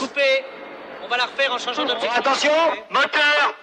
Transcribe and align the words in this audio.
Coupé. 0.00 0.44
On 1.04 1.08
va 1.08 1.18
la 1.18 1.24
refaire 1.26 1.52
en 1.52 1.58
changeant 1.58 1.84
d'objectif. 1.84 2.18
Attention, 2.18 2.52
moteur 2.88 3.54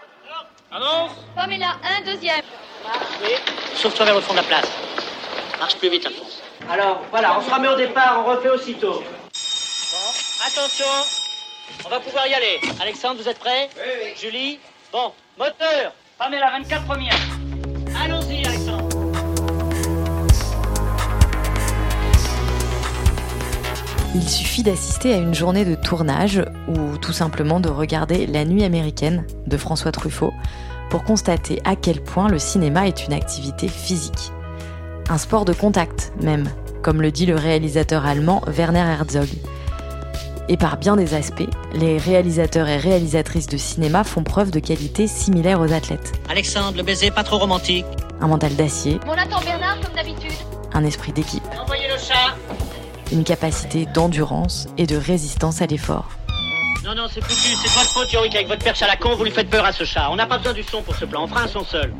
Avance. 0.71 1.11
Pamela, 1.35 1.77
un 1.83 2.01
deuxième. 2.05 2.43
Sauve-toi 3.73 4.05
vers 4.05 4.15
le 4.15 4.21
fond 4.21 4.33
de 4.33 4.37
la 4.37 4.43
place. 4.43 4.69
Marche 5.59 5.77
plus 5.77 5.89
vite, 5.89 6.05
Alphonse. 6.05 6.43
Alors, 6.69 7.01
voilà, 7.09 7.39
on 7.39 7.41
se 7.41 7.51
remet 7.51 7.69
au 7.69 7.75
départ, 7.75 8.19
on 8.23 8.29
refait 8.29 8.49
aussitôt. 8.49 9.01
Bon, 9.01 10.45
attention. 10.45 10.85
On 11.85 11.89
va 11.89 11.99
pouvoir 11.99 12.27
y 12.27 12.35
aller. 12.35 12.59
Alexandre, 12.79 13.19
vous 13.19 13.27
êtes 13.27 13.39
prêts? 13.39 13.69
Oui, 13.75 13.91
oui. 14.03 14.13
Julie? 14.15 14.59
Bon, 14.91 15.11
moteur. 15.39 15.91
Pamela, 16.19 16.51
24 16.51 16.85
premières. 16.85 17.15
Il 24.19 24.27
suffit 24.27 24.63
d'assister 24.63 25.13
à 25.13 25.17
une 25.17 25.35
journée 25.35 25.63
de 25.63 25.75
tournage 25.75 26.43
ou 26.67 26.97
tout 26.97 27.13
simplement 27.13 27.59
de 27.59 27.69
regarder 27.69 28.25
La 28.25 28.45
Nuit 28.45 28.63
américaine 28.63 29.27
de 29.45 29.57
François 29.57 29.91
Truffaut 29.91 30.33
pour 30.89 31.03
constater 31.03 31.61
à 31.65 31.75
quel 31.75 32.01
point 32.01 32.27
le 32.27 32.39
cinéma 32.39 32.87
est 32.87 33.05
une 33.05 33.13
activité 33.13 33.67
physique. 33.67 34.31
Un 35.07 35.19
sport 35.19 35.45
de 35.45 35.53
contact 35.53 36.13
même, 36.19 36.49
comme 36.81 37.03
le 37.03 37.11
dit 37.11 37.27
le 37.27 37.35
réalisateur 37.35 38.07
allemand 38.07 38.41
Werner 38.47 38.79
Herzog. 38.79 39.27
Et 40.49 40.57
par 40.57 40.77
bien 40.77 40.95
des 40.95 41.13
aspects, 41.13 41.49
les 41.75 41.99
réalisateurs 41.99 42.67
et 42.69 42.77
réalisatrices 42.77 43.47
de 43.47 43.57
cinéma 43.57 44.03
font 44.03 44.23
preuve 44.23 44.49
de 44.49 44.59
qualités 44.59 45.05
similaires 45.05 45.61
aux 45.61 45.71
athlètes. 45.73 46.13
Alexandre, 46.27 46.75
le 46.75 46.81
baiser 46.83 47.11
pas 47.11 47.23
trop 47.23 47.37
romantique. 47.37 47.85
Un 48.19 48.27
mental 48.27 48.55
d'acier, 48.55 48.99
On 49.05 49.11
attend 49.11 49.41
Bernard 49.45 49.79
comme 49.79 49.93
d'habitude. 49.93 50.31
un 50.73 50.83
esprit 50.85 51.11
d'équipe, 51.11 51.43
Envoyez 51.61 51.87
le 51.87 51.99
chat. 51.99 52.33
Une 53.11 53.23
capacité 53.23 53.85
d'endurance 53.85 54.67
et 54.77 54.85
de 54.85 54.97
résistance 54.97 55.61
à 55.61 55.65
l'effort. 55.65 56.09
Non, 56.83 56.95
non, 56.95 57.07
c'est 57.11 57.21
foutu, 57.21 57.55
c'est 57.55 57.67
de 57.67 57.73
votre 57.73 57.91
faute, 57.91 58.11
Yorick, 58.13 58.35
avec 58.35 58.47
votre 58.47 58.63
perche 58.63 58.81
à 58.81 58.87
la 58.87 58.95
con, 58.95 59.15
vous 59.15 59.23
lui 59.23 59.31
faites 59.31 59.49
peur 59.49 59.65
à 59.65 59.71
ce 59.71 59.83
chat. 59.83 60.09
On 60.11 60.15
n'a 60.15 60.25
pas 60.25 60.37
besoin 60.37 60.53
du 60.53 60.63
son 60.63 60.81
pour 60.81 60.95
ce 60.95 61.05
plan, 61.05 61.23
on 61.23 61.27
fera 61.27 61.41
un 61.41 61.47
son 61.47 61.63
seul. 61.63 61.93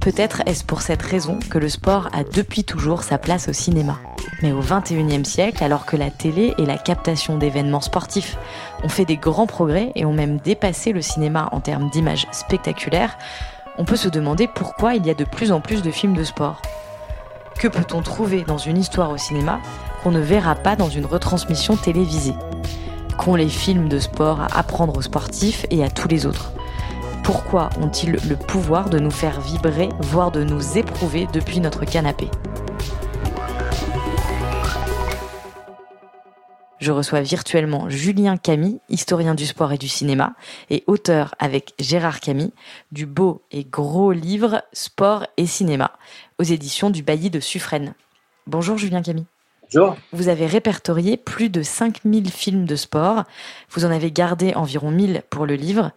Peut-être 0.00 0.42
est-ce 0.46 0.64
pour 0.64 0.82
cette 0.82 1.02
raison 1.02 1.38
que 1.50 1.58
le 1.58 1.68
sport 1.68 2.08
a 2.12 2.24
depuis 2.24 2.62
toujours 2.62 3.02
sa 3.02 3.16
place 3.16 3.48
au 3.48 3.52
cinéma. 3.52 3.98
Mais 4.42 4.52
au 4.52 4.60
XXIe 4.60 5.24
siècle, 5.24 5.64
alors 5.64 5.86
que 5.86 5.96
la 5.96 6.10
télé 6.10 6.52
et 6.58 6.66
la 6.66 6.76
captation 6.76 7.38
d'événements 7.38 7.80
sportifs 7.80 8.36
ont 8.82 8.88
fait 8.88 9.06
des 9.06 9.16
grands 9.16 9.46
progrès 9.46 9.92
et 9.94 10.04
ont 10.04 10.12
même 10.12 10.36
dépassé 10.38 10.92
le 10.92 11.00
cinéma 11.00 11.48
en 11.52 11.60
termes 11.60 11.88
d'images 11.88 12.26
spectaculaires, 12.32 13.16
on 13.78 13.84
peut 13.84 13.96
se 13.96 14.08
demander 14.08 14.46
pourquoi 14.46 14.94
il 14.94 15.06
y 15.06 15.10
a 15.10 15.14
de 15.14 15.24
plus 15.24 15.50
en 15.50 15.60
plus 15.60 15.82
de 15.82 15.90
films 15.90 16.14
de 16.14 16.24
sport. 16.24 16.60
Que 17.58 17.68
peut-on 17.68 18.02
trouver 18.02 18.42
dans 18.42 18.58
une 18.58 18.78
histoire 18.78 19.10
au 19.10 19.16
cinéma 19.16 19.60
qu'on 20.04 20.10
ne 20.10 20.20
verra 20.20 20.54
pas 20.54 20.76
dans 20.76 20.90
une 20.90 21.06
retransmission 21.06 21.76
télévisée 21.76 22.34
Qu'ont 23.16 23.36
les 23.36 23.48
films 23.48 23.88
de 23.88 23.98
sport 23.98 24.42
à 24.42 24.58
apprendre 24.58 24.98
aux 24.98 25.02
sportifs 25.02 25.64
et 25.70 25.82
à 25.82 25.88
tous 25.88 26.08
les 26.08 26.26
autres? 26.26 26.52
Pourquoi 27.22 27.70
ont-ils 27.80 28.12
le 28.12 28.36
pouvoir 28.36 28.90
de 28.90 28.98
nous 28.98 29.10
faire 29.10 29.40
vibrer, 29.40 29.88
voire 30.00 30.30
de 30.30 30.44
nous 30.44 30.76
éprouver 30.76 31.26
depuis 31.32 31.58
notre 31.58 31.86
canapé? 31.86 32.28
Je 36.80 36.92
reçois 36.92 37.22
virtuellement 37.22 37.88
Julien 37.88 38.36
Camille, 38.36 38.80
historien 38.90 39.34
du 39.34 39.46
sport 39.46 39.72
et 39.72 39.78
du 39.78 39.88
cinéma, 39.88 40.34
et 40.68 40.84
auteur 40.86 41.34
avec 41.38 41.72
Gérard 41.78 42.20
Camille 42.20 42.52
du 42.92 43.06
beau 43.06 43.42
et 43.52 43.64
gros 43.64 44.12
livre 44.12 44.62
Sport 44.74 45.26
et 45.38 45.46
cinéma, 45.46 45.92
aux 46.38 46.44
éditions 46.44 46.90
du 46.90 47.02
Bailli 47.02 47.30
de 47.30 47.40
Suffren. 47.40 47.94
Bonjour 48.46 48.76
Julien 48.76 49.00
Camille. 49.00 49.24
Vous 50.12 50.28
avez 50.28 50.46
répertorié 50.46 51.16
plus 51.16 51.48
de 51.48 51.62
5000 51.62 52.30
films 52.30 52.64
de 52.64 52.76
sport. 52.76 53.24
Vous 53.70 53.84
en 53.84 53.90
avez 53.90 54.10
gardé 54.10 54.54
environ 54.54 54.90
1000 54.90 55.22
pour 55.30 55.46
le 55.46 55.54
livre. 55.54 55.90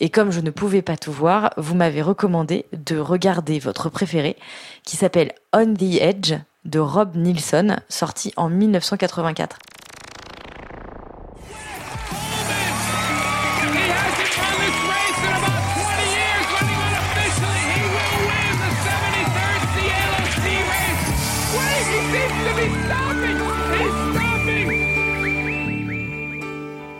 Et 0.00 0.10
comme 0.10 0.30
je 0.30 0.40
ne 0.40 0.50
pouvais 0.50 0.82
pas 0.82 0.96
tout 0.96 1.12
voir, 1.12 1.50
vous 1.56 1.74
m'avez 1.74 2.02
recommandé 2.02 2.66
de 2.72 2.98
regarder 2.98 3.58
votre 3.58 3.88
préféré, 3.88 4.36
qui 4.84 4.96
s'appelle 4.96 5.32
On 5.52 5.74
the 5.74 6.00
Edge 6.00 6.34
de 6.64 6.78
Rob 6.78 7.16
Nielsen, 7.16 7.80
sorti 7.88 8.32
en 8.36 8.48
1984. 8.48 9.58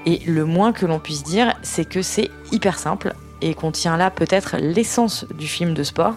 Et 0.04 0.20
le 0.26 0.44
moins 0.44 0.72
que 0.72 0.86
l'on 0.86 0.98
puisse 0.98 1.22
dire, 1.22 1.54
c'est 1.62 1.84
que 1.84 2.02
c'est 2.02 2.30
hyper 2.50 2.78
simple 2.78 3.14
et 3.40 3.54
contient 3.54 3.96
là 3.96 4.10
peut-être 4.10 4.56
l'essence 4.58 5.26
du 5.38 5.46
film 5.46 5.74
de 5.74 5.82
sport, 5.82 6.14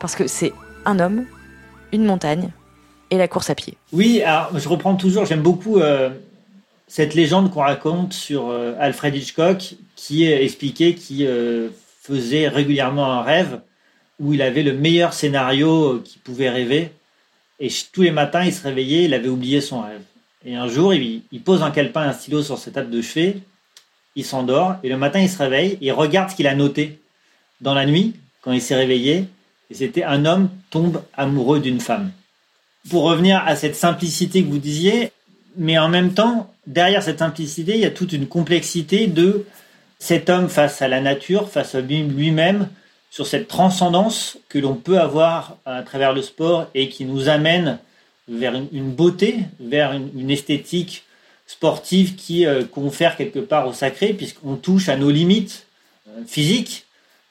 parce 0.00 0.14
que 0.14 0.26
c'est 0.26 0.52
un 0.84 0.98
homme, 0.98 1.24
une 1.92 2.04
montagne 2.04 2.50
et 3.10 3.18
la 3.18 3.28
course 3.28 3.50
à 3.50 3.54
pied. 3.54 3.76
Oui, 3.92 4.22
alors 4.22 4.58
je 4.58 4.68
reprends 4.68 4.96
toujours, 4.96 5.26
j'aime 5.26 5.42
beaucoup 5.42 5.78
euh, 5.78 6.10
cette 6.88 7.14
légende 7.14 7.50
qu'on 7.50 7.60
raconte 7.60 8.12
sur 8.12 8.48
euh, 8.48 8.74
Alfred 8.78 9.14
Hitchcock 9.14 9.74
qui 9.96 10.24
expliqué 10.24 10.94
qu'il 10.94 11.26
euh, 11.26 11.68
faisait 12.02 12.48
régulièrement 12.48 13.12
un 13.12 13.22
rêve 13.22 13.60
où 14.18 14.34
il 14.34 14.42
avait 14.42 14.62
le 14.62 14.74
meilleur 14.74 15.12
scénario 15.12 16.00
qu'il 16.04 16.20
pouvait 16.20 16.50
rêver. 16.50 16.90
Et 17.60 17.68
tous 17.92 18.02
les 18.02 18.10
matins, 18.10 18.44
il 18.44 18.52
se 18.52 18.62
réveillait, 18.62 19.04
il 19.04 19.14
avait 19.14 19.28
oublié 19.28 19.60
son 19.60 19.82
rêve. 19.82 20.02
Et 20.44 20.54
un 20.56 20.68
jour, 20.68 20.92
il, 20.92 21.22
pose 21.44 21.62
un 21.62 21.70
calepin, 21.70 22.02
un 22.02 22.12
stylo 22.12 22.42
sur 22.42 22.58
sa 22.58 22.70
table 22.70 22.90
de 22.90 23.00
chevet, 23.00 23.38
il 24.16 24.24
s'endort, 24.24 24.76
et 24.82 24.88
le 24.88 24.96
matin, 24.96 25.20
il 25.20 25.28
se 25.28 25.38
réveille, 25.38 25.78
et 25.80 25.92
regarde 25.92 26.30
ce 26.30 26.36
qu'il 26.36 26.46
a 26.46 26.54
noté 26.54 26.98
dans 27.60 27.74
la 27.74 27.86
nuit, 27.86 28.14
quand 28.42 28.52
il 28.52 28.60
s'est 28.60 28.74
réveillé, 28.74 29.28
et 29.70 29.74
c'était 29.74 30.02
un 30.02 30.26
homme 30.26 30.50
tombe 30.70 31.02
amoureux 31.14 31.60
d'une 31.60 31.80
femme. 31.80 32.10
Pour 32.90 33.04
revenir 33.04 33.42
à 33.46 33.54
cette 33.54 33.76
simplicité 33.76 34.42
que 34.42 34.48
vous 34.48 34.58
disiez, 34.58 35.12
mais 35.56 35.78
en 35.78 35.88
même 35.88 36.12
temps, 36.12 36.52
derrière 36.66 37.02
cette 37.02 37.20
simplicité, 37.20 37.74
il 37.74 37.80
y 37.80 37.84
a 37.84 37.90
toute 37.90 38.12
une 38.12 38.26
complexité 38.26 39.06
de 39.06 39.46
cet 39.98 40.28
homme 40.28 40.48
face 40.48 40.82
à 40.82 40.88
la 40.88 41.00
nature, 41.00 41.48
face 41.48 41.76
à 41.76 41.80
lui- 41.80 42.02
lui-même, 42.02 42.68
sur 43.10 43.26
cette 43.26 43.46
transcendance 43.46 44.38
que 44.48 44.58
l'on 44.58 44.74
peut 44.74 44.98
avoir 44.98 45.56
à 45.64 45.82
travers 45.82 46.12
le 46.12 46.22
sport 46.22 46.66
et 46.74 46.88
qui 46.88 47.04
nous 47.04 47.28
amène 47.28 47.78
vers 48.28 48.54
une, 48.54 48.92
beauté, 48.92 49.40
vers 49.60 49.92
une, 49.92 50.30
esthétique 50.30 51.04
sportive 51.46 52.14
qui 52.14 52.46
euh, 52.46 52.64
confère 52.64 53.16
quelque 53.16 53.40
part 53.40 53.66
au 53.66 53.72
sacré, 53.72 54.14
puisqu'on 54.14 54.56
touche 54.56 54.88
à 54.88 54.96
nos 54.96 55.10
limites 55.10 55.66
euh, 56.08 56.22
physiques, 56.26 56.86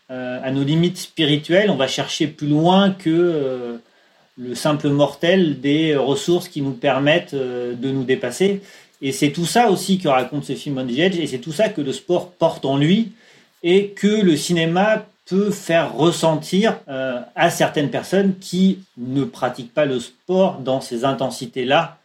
euh, 0.09 0.39
à 0.43 0.51
nos 0.51 0.63
limites 0.63 0.97
spirituelles. 0.97 1.69
On 1.69 1.75
va 1.75 1.87
chercher 1.87 2.27
plus 2.27 2.47
loin 2.47 2.91
que 2.91 3.79
le 4.37 4.55
simple 4.55 4.89
mortel 4.89 5.59
des 5.61 5.95
ressources 5.95 6.49
qui 6.49 6.61
nous 6.61 6.73
permettent 6.73 7.35
de 7.35 7.91
nous 7.91 8.03
dépasser. 8.03 8.61
Et 9.01 9.11
c'est 9.11 9.31
tout 9.31 9.45
ça 9.45 9.69
aussi 9.69 9.97
que 9.97 10.07
raconte 10.07 10.45
ce 10.45 10.53
film 10.53 10.77
On 10.77 10.85
the 10.85 10.97
Edge, 10.97 11.17
et 11.17 11.27
c'est 11.27 11.39
tout 11.39 11.51
ça 11.51 11.69
que 11.69 11.81
le 11.81 11.93
sport 11.93 12.31
porte 12.31 12.65
en 12.65 12.77
lui, 12.77 13.11
et 13.63 13.89
que 13.89 14.07
le 14.07 14.35
cinéma 14.35 15.05
peut 15.31 15.49
faire 15.49 15.95
ressentir 15.95 16.77
euh, 16.89 17.21
à 17.37 17.49
certaines 17.49 17.89
personnes 17.89 18.37
qui 18.37 18.79
ne 18.97 19.23
pratiquent 19.23 19.73
pas 19.73 19.85
le 19.85 19.97
sport 20.01 20.59
dans 20.59 20.81
ces 20.81 21.05
intensités-là. 21.05 21.99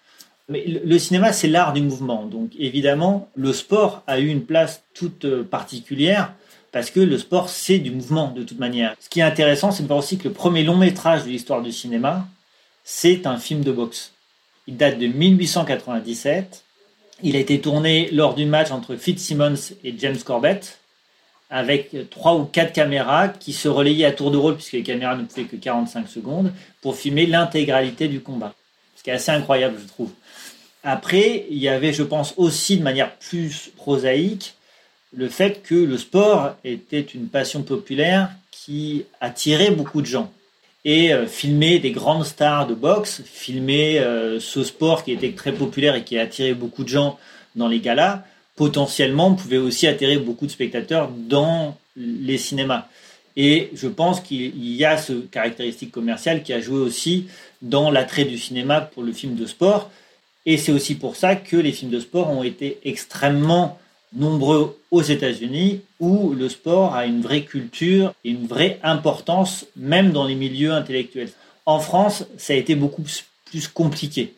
Le 0.49 0.97
cinéma, 0.97 1.33
c'est 1.33 1.49
l'art 1.49 1.73
du 1.73 1.83
mouvement. 1.83 2.25
Donc 2.25 2.53
évidemment, 2.57 3.29
le 3.35 3.53
sport 3.53 4.05
a 4.07 4.21
eu 4.21 4.29
une 4.29 4.45
place 4.45 4.85
toute 4.95 5.25
euh, 5.25 5.43
particulière 5.43 6.35
parce 6.71 6.93
que 6.93 7.01
le 7.01 7.19
sport, 7.19 7.49
c'est 7.49 7.81
du 7.81 7.91
mouvement 7.91 8.31
de 8.31 8.45
toute 8.45 8.61
manière. 8.61 8.95
Ce 9.01 9.09
qui 9.09 9.19
est 9.19 9.25
intéressant, 9.25 9.73
c'est 9.73 9.83
de 9.83 9.89
voir 9.89 9.99
aussi 9.99 10.19
que 10.19 10.29
le 10.29 10.33
premier 10.33 10.63
long 10.63 10.77
métrage 10.77 11.25
de 11.25 11.29
l'histoire 11.31 11.63
du 11.63 11.73
cinéma, 11.73 12.29
c'est 12.85 13.27
un 13.27 13.39
film 13.39 13.65
de 13.65 13.73
boxe. 13.73 14.13
Il 14.69 14.77
date 14.77 15.01
de 15.01 15.09
1897. 15.09 16.63
Il 17.25 17.35
a 17.35 17.41
été 17.41 17.61
tourné 17.61 18.09
lors 18.13 18.37
du 18.37 18.47
match 18.47 18.71
entre 18.71 18.95
Fitzsimmons 18.95 19.73
et 19.83 19.97
James 19.99 20.19
Corbett, 20.25 20.79
avec 21.51 21.95
trois 22.11 22.35
ou 22.35 22.45
quatre 22.45 22.73
caméras 22.73 23.29
qui 23.29 23.53
se 23.53 23.69
relayaient 23.69 24.07
à 24.07 24.13
tour 24.13 24.31
de 24.31 24.37
rôle, 24.37 24.57
puisque 24.57 24.73
les 24.73 24.83
caméras 24.83 25.17
ne 25.17 25.25
pouvaient 25.25 25.45
que 25.45 25.57
45 25.57 26.09
secondes, 26.09 26.53
pour 26.83 26.97
filmer 26.97 27.27
l'intégralité 27.27 28.09
du 28.09 28.21
combat. 28.21 28.55
Ce 28.97 29.03
qui 29.03 29.11
est 29.11 29.15
assez 29.15 29.31
incroyable, 29.31 29.77
je 29.81 29.87
trouve. 29.87 30.11
Après, 30.83 31.47
il 31.51 31.59
y 31.59 31.69
avait, 31.69 31.93
je 31.93 32.03
pense, 32.03 32.35
aussi 32.37 32.79
de 32.79 32.83
manière 32.83 33.15
plus 33.17 33.71
prosaïque, 33.77 34.55
le 35.13 35.29
fait 35.29 35.63
que 35.63 35.75
le 35.75 35.99
sport 35.99 36.57
était 36.65 37.01
une 37.01 37.29
passion 37.29 37.63
populaire 37.63 38.31
qui 38.51 39.05
attirait 39.21 39.71
beaucoup 39.71 40.01
de 40.01 40.07
gens. 40.07 40.33
Et 40.85 41.13
euh, 41.13 41.27
filmer 41.27 41.79
des 41.79 41.91
grandes 41.91 42.25
stars 42.25 42.67
de 42.67 42.75
boxe, 42.75 43.23
filmer 43.25 43.99
euh, 43.99 44.39
ce 44.39 44.63
sport 44.63 45.03
qui 45.03 45.13
était 45.13 45.33
très 45.33 45.53
populaire 45.53 45.97
et 45.97 46.05
qui 46.05 46.19
a 46.19 46.23
attiré 46.23 46.55
beaucoup 46.55 46.85
de 46.85 46.89
gens 46.89 47.19
dans 47.57 47.67
les 47.67 47.81
galas, 47.81 48.23
potentiellement 48.57 49.35
pouvait 49.35 49.59
aussi 49.59 49.87
attirer 49.87 50.17
beaucoup 50.19 50.47
de 50.47 50.51
spectateurs 50.51 51.11
dans 51.11 51.77
les 51.97 52.39
cinémas. 52.39 52.87
Et 53.37 53.71
je 53.75 53.87
pense 53.87 54.21
qu'il 54.21 54.75
y 54.75 54.85
a 54.85 54.97
ce 54.97 55.13
caractéristique 55.13 55.93
commerciale 55.93 56.43
qui 56.43 56.55
a 56.55 56.61
joué 56.61 56.79
aussi 56.79 57.27
dans 57.61 57.91
l'attrait 57.91 58.25
du 58.25 58.39
cinéma 58.39 58.81
pour 58.81 59.03
le 59.03 59.13
film 59.13 59.35
de 59.37 59.47
sport. 59.47 59.91
Et 60.47 60.57
c'est 60.57 60.73
aussi 60.73 60.95
pour 60.95 61.17
ça 61.17 61.37
que 61.37 61.57
les 61.57 61.73
films 61.73 61.91
de 61.91 62.01
sport 62.01 62.31
ont 62.31 62.43
été 62.43 62.79
extrêmement 62.85 63.79
nombreux 64.15 64.79
aux 64.91 65.03
États-Unis 65.03 65.83
où 66.01 66.33
le 66.33 66.49
sport 66.49 66.95
a 66.95 67.05
une 67.05 67.21
vraie 67.21 67.43
culture 67.43 68.15
et 68.25 68.31
une 68.31 68.47
vraie 68.47 68.79
importance, 68.83 69.67
même 69.77 70.13
dans 70.13 70.25
les 70.25 70.35
milieux 70.35 70.73
intellectuels. 70.73 71.31
En 71.67 71.81
France, 71.81 72.25
ça 72.39 72.55
a 72.55 72.57
été 72.57 72.75
beaucoup 72.75 73.03
plus 73.45 73.69
compliqué. 73.69 74.33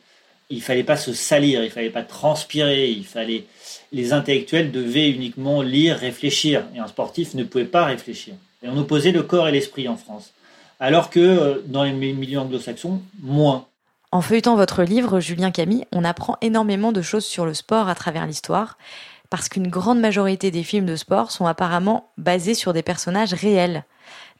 Il 0.50 0.62
fallait 0.62 0.82
pas 0.82 0.96
se 0.96 1.12
salir, 1.12 1.62
il 1.62 1.70
fallait 1.70 1.90
pas 1.90 2.02
transpirer, 2.02 2.90
il 2.90 3.04
fallait 3.04 3.44
les 3.92 4.12
intellectuels 4.12 4.70
devaient 4.70 5.10
uniquement 5.10 5.62
lire, 5.62 5.96
réfléchir, 5.96 6.64
et 6.74 6.78
un 6.78 6.86
sportif 6.86 7.34
ne 7.34 7.44
pouvait 7.44 7.64
pas 7.64 7.84
réfléchir. 7.84 8.34
Et 8.62 8.68
on 8.68 8.76
opposait 8.76 9.12
le 9.12 9.22
corps 9.22 9.48
et 9.48 9.52
l'esprit 9.52 9.88
en 9.88 9.96
France, 9.96 10.32
alors 10.80 11.10
que 11.10 11.20
euh, 11.20 11.62
dans 11.66 11.84
les 11.84 11.92
milieux 11.92 12.38
anglo-saxons, 12.38 13.00
moins. 13.22 13.66
En 14.10 14.20
feuilletant 14.20 14.56
votre 14.56 14.82
livre, 14.82 15.20
Julien 15.20 15.50
Camille, 15.50 15.86
on 15.92 16.04
apprend 16.04 16.36
énormément 16.40 16.92
de 16.92 17.02
choses 17.02 17.24
sur 17.24 17.46
le 17.46 17.54
sport 17.54 17.88
à 17.88 17.94
travers 17.94 18.26
l'histoire, 18.26 18.78
parce 19.30 19.48
qu'une 19.48 19.68
grande 19.68 20.00
majorité 20.00 20.50
des 20.50 20.62
films 20.62 20.86
de 20.86 20.96
sport 20.96 21.30
sont 21.30 21.46
apparemment 21.46 22.10
basés 22.16 22.54
sur 22.54 22.72
des 22.72 22.82
personnages 22.82 23.34
réels, 23.34 23.84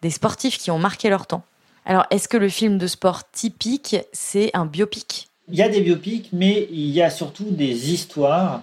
des 0.03 0.11
sportifs 0.11 0.59
qui 0.59 0.71
ont 0.71 0.79
marqué 0.79 1.11
leur 1.11 1.27
temps. 1.27 1.43
Alors, 1.85 2.07
est-ce 2.11 2.29
que 2.29 2.37
le 2.37 2.49
film 2.49 2.79
de 2.79 2.87
sport 2.87 3.31
typique, 3.31 3.97
c'est 4.13 4.51
un 4.55 4.67
biopic? 4.67 5.29
Il 5.49 5.57
y 5.57 5.63
a 5.63 5.69
des 5.69 5.81
biopics, 5.81 6.29
mais 6.33 6.69
il 6.71 6.91
y 6.91 7.01
a 7.01 7.09
surtout 7.09 7.51
des 7.51 7.93
histoires 7.93 8.63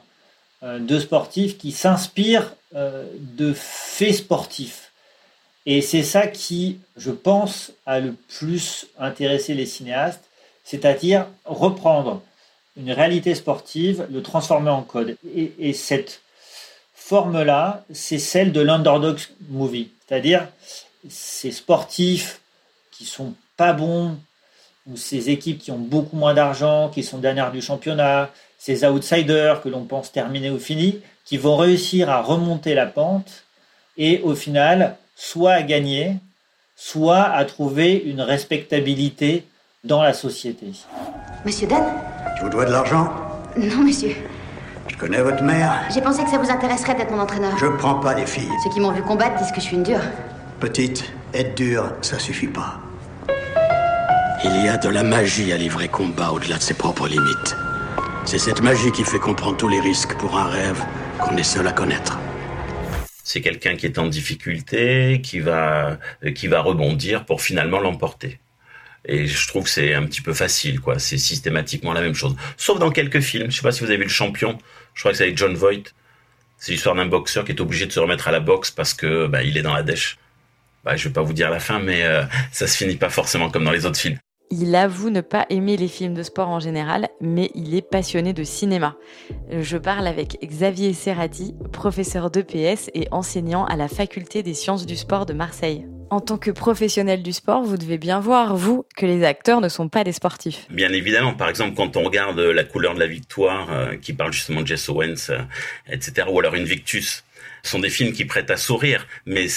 de 0.66 1.00
sportifs 1.00 1.58
qui 1.58 1.72
s'inspirent 1.72 2.54
euh, 2.76 3.06
de 3.20 3.54
faits 3.54 4.16
sportifs. 4.16 4.92
Et 5.66 5.82
c'est 5.82 6.04
ça 6.04 6.28
qui, 6.28 6.80
je 6.98 7.12
pense, 7.12 7.72
a 7.86 8.00
le 8.00 8.14
plus 8.14 8.88
intéressé 9.00 9.54
les 9.54 9.66
cinéastes, 9.66 10.24
c'est-à-dire 10.64 11.28
reprendre 11.46 12.22
une 12.78 12.92
réalité 12.92 13.36
sportive, 13.36 14.08
le 14.12 14.22
transformer 14.22 14.72
en 14.72 14.82
code. 14.82 15.18
Et, 15.36 15.54
et 15.60 15.74
cette 15.74 16.22
forme-là, 16.94 17.86
c'est 17.94 18.20
celle 18.20 18.52
de 18.52 18.62
l'underdog 18.62 19.20
movie, 19.50 19.92
c'est-à-dire 20.08 20.48
ces 21.10 21.52
sportifs 21.52 22.42
qui 22.92 23.06
sont 23.06 23.34
pas 23.58 23.74
bons, 23.74 24.18
ou 24.88 24.98
ces 24.98 25.30
équipes 25.30 25.60
qui 25.60 25.72
ont 25.72 25.80
beaucoup 25.80 26.16
moins 26.16 26.34
d'argent, 26.34 26.90
qui 26.90 27.04
sont 27.04 27.18
dernières 27.18 27.52
du 27.52 27.62
championnat, 27.62 28.30
ces 28.66 28.84
outsiders 28.84 29.62
que 29.62 29.70
l'on 29.70 29.84
pense 29.84 30.12
terminer 30.12 30.50
ou 30.50 30.58
fini, 30.58 31.00
qui 31.24 31.38
vont 31.38 31.56
réussir 31.56 32.10
à 32.10 32.24
remonter 32.24 32.74
la 32.74 32.88
pente 32.88 33.44
et 33.96 34.22
au 34.24 34.34
final, 34.34 34.96
soit 35.16 35.52
à 35.52 35.62
gagner, 35.62 36.16
soit 36.76 37.22
à 37.22 37.46
trouver 37.46 37.94
une 37.94 38.22
respectabilité 38.22 39.46
dans 39.84 40.02
la 40.02 40.14
société. 40.14 40.72
Monsieur 41.46 41.68
Dan 41.68 41.84
Je 42.38 42.42
vous 42.42 42.50
dois 42.50 42.66
de 42.66 42.72
l'argent 42.72 43.14
Non, 43.56 43.84
monsieur. 43.84 44.16
Je 44.88 44.98
connais 44.98 45.22
votre 45.22 45.44
mère. 45.44 45.84
J'ai 45.94 46.02
pensé 46.02 46.24
que 46.24 46.32
ça 46.32 46.40
vous 46.40 46.50
intéresserait 46.50 46.96
d'être 46.96 47.12
mon 47.12 47.20
entraîneur. 47.20 47.56
Je 47.60 47.68
prends 47.68 48.00
pas 48.00 48.16
les 48.16 48.26
filles. 48.26 48.50
Ceux 48.64 48.72
qui 48.72 48.80
m'ont 48.80 48.92
vu 48.92 49.04
combattre 49.04 49.38
disent 49.38 49.52
que 49.52 49.62
je 49.62 49.66
suis 49.68 49.76
une 49.76 49.84
dure. 49.84 50.02
Petite, 50.60 51.04
être 51.36 51.54
dure, 51.56 51.92
ça 52.02 52.18
suffit 52.18 52.48
pas. 52.48 52.80
Il 54.44 54.66
y 54.66 54.68
a 54.68 54.78
de 54.78 54.90
la 54.90 55.04
magie 55.04 55.54
à 55.54 55.58
livrer 55.58 55.88
combat 55.88 56.32
au-delà 56.32 56.58
de 56.58 56.64
ses 56.64 56.74
propres 56.74 57.08
limites. 57.08 57.56
C'est 58.26 58.40
cette 58.40 58.62
magie 58.62 58.92
qui 58.92 59.04
fait 59.04 59.20
comprendre 59.20 59.56
tous 59.56 59.68
les 59.68 59.80
risques 59.80 60.16
pour 60.18 60.36
un 60.36 60.50
rêve 60.50 60.84
qu'on 61.20 61.38
est 61.38 61.44
seul 61.44 61.68
à 61.68 61.72
connaître. 61.72 62.18
C'est 63.24 63.40
quelqu'un 63.40 63.76
qui 63.76 63.86
est 63.86 64.00
en 64.00 64.08
difficulté, 64.08 65.22
qui 65.22 65.40
va, 65.40 66.00
qui 66.34 66.48
va 66.48 66.62
rebondir 66.62 67.26
pour 67.26 67.44
finalement 67.44 67.80
l'emporter. 67.80 68.40
Et 69.08 69.28
je 69.28 69.48
trouve 69.48 69.66
que 69.66 69.70
c'est 69.70 69.94
un 69.94 70.04
petit 70.08 70.22
peu 70.22 70.34
facile, 70.34 70.80
quoi. 70.80 70.98
C'est 70.98 71.20
systématiquement 71.20 71.94
la 71.94 72.02
même 72.02 72.16
chose. 72.16 72.36
Sauf 72.58 72.80
dans 72.80 72.90
quelques 72.90 73.20
films. 73.20 73.52
Je 73.52 73.58
sais 73.58 73.62
pas 73.62 73.72
si 73.72 73.82
vous 73.82 73.90
avez 73.92 73.98
vu 73.98 74.06
Le 74.06 74.10
Champion. 74.10 74.58
Je 74.96 75.02
crois 75.02 75.12
que 75.12 75.18
c'est 75.18 75.26
avec 75.26 75.38
John 75.38 75.54
Voight. 75.54 75.94
C'est 76.58 76.72
l'histoire 76.72 76.96
d'un 76.96 77.06
boxeur 77.06 77.46
qui 77.46 77.52
est 77.52 77.62
obligé 77.62 77.86
de 77.86 77.92
se 77.92 78.00
remettre 78.00 78.28
à 78.28 78.32
la 78.32 78.40
boxe 78.40 78.72
parce 78.72 78.96
que 78.96 79.28
bah, 79.28 79.44
il 79.44 79.56
est 79.56 79.62
dans 79.62 79.74
la 79.74 79.84
dèche. 79.84 80.18
Bah, 80.84 80.96
je 80.96 81.08
vais 81.08 81.14
pas 81.14 81.22
vous 81.22 81.34
dire 81.34 81.52
la 81.52 81.60
fin, 81.60 81.78
mais 81.78 82.04
euh, 82.04 82.24
ça 82.52 82.66
se 82.66 82.76
finit 82.76 82.96
pas 82.96 83.10
forcément 83.10 83.52
comme 83.52 83.66
dans 83.66 83.72
les 83.72 83.86
autres 83.86 84.00
films. 84.00 84.18
Il 84.52 84.76
avoue 84.76 85.10
ne 85.10 85.22
pas 85.22 85.46
aimer 85.50 85.76
les 85.76 85.88
films 85.88 86.14
de 86.14 86.24
sport 86.24 86.50
en 86.50 86.60
général, 86.60 87.10
mais 87.20 87.50
il 87.56 87.74
est 87.76 87.82
passionné 87.82 88.34
de 88.34 88.44
cinéma. 88.44 88.96
Je 89.52 89.78
parle 89.78 90.08
avec 90.08 90.38
Xavier 90.44 90.94
Serrati, 90.94 91.56
professeur 91.74 92.30
d'EPS 92.30 92.90
et 92.94 93.08
enseignant 93.12 93.66
à 93.66 93.76
la 93.76 93.88
faculté 93.88 94.44
des 94.44 94.54
sciences 94.54 94.86
du 94.86 94.96
sport 94.96 95.26
de 95.26 95.34
Marseille. 95.34 95.88
En 96.12 96.20
tant 96.20 96.38
que 96.38 96.52
professionnel 96.52 97.24
du 97.24 97.34
sport, 97.34 97.64
vous 97.64 97.78
devez 97.78 97.98
bien 97.98 98.20
voir, 98.20 98.56
vous, 98.56 98.86
que 98.96 99.08
les 99.08 99.24
acteurs 99.24 99.60
ne 99.60 99.70
sont 99.70 99.90
pas 99.90 100.04
des 100.04 100.12
sportifs. 100.12 100.68
Bien 100.70 100.94
évidemment, 100.94 101.34
par 101.34 101.50
exemple, 101.50 101.76
quand 101.76 101.98
on 101.98 102.04
regarde 102.04 102.40
La 102.40 102.64
couleur 102.64 102.94
de 102.94 103.00
la 103.00 103.08
victoire, 103.08 103.72
euh, 103.72 103.96
qui 103.98 104.14
parle 104.14 104.32
justement 104.32 104.62
de 104.62 104.68
Jess 104.68 104.88
Owens, 104.88 105.30
euh, 105.32 105.42
etc., 105.90 106.28
ou 106.32 106.40
alors 106.40 106.54
Invictus, 106.54 107.24
ce 107.64 107.72
sont 107.72 107.80
des 107.80 107.90
films 107.90 108.14
qui 108.14 108.26
prêtent 108.26 108.52
à 108.52 108.58
sourire, 108.58 109.08
mais 109.26 109.48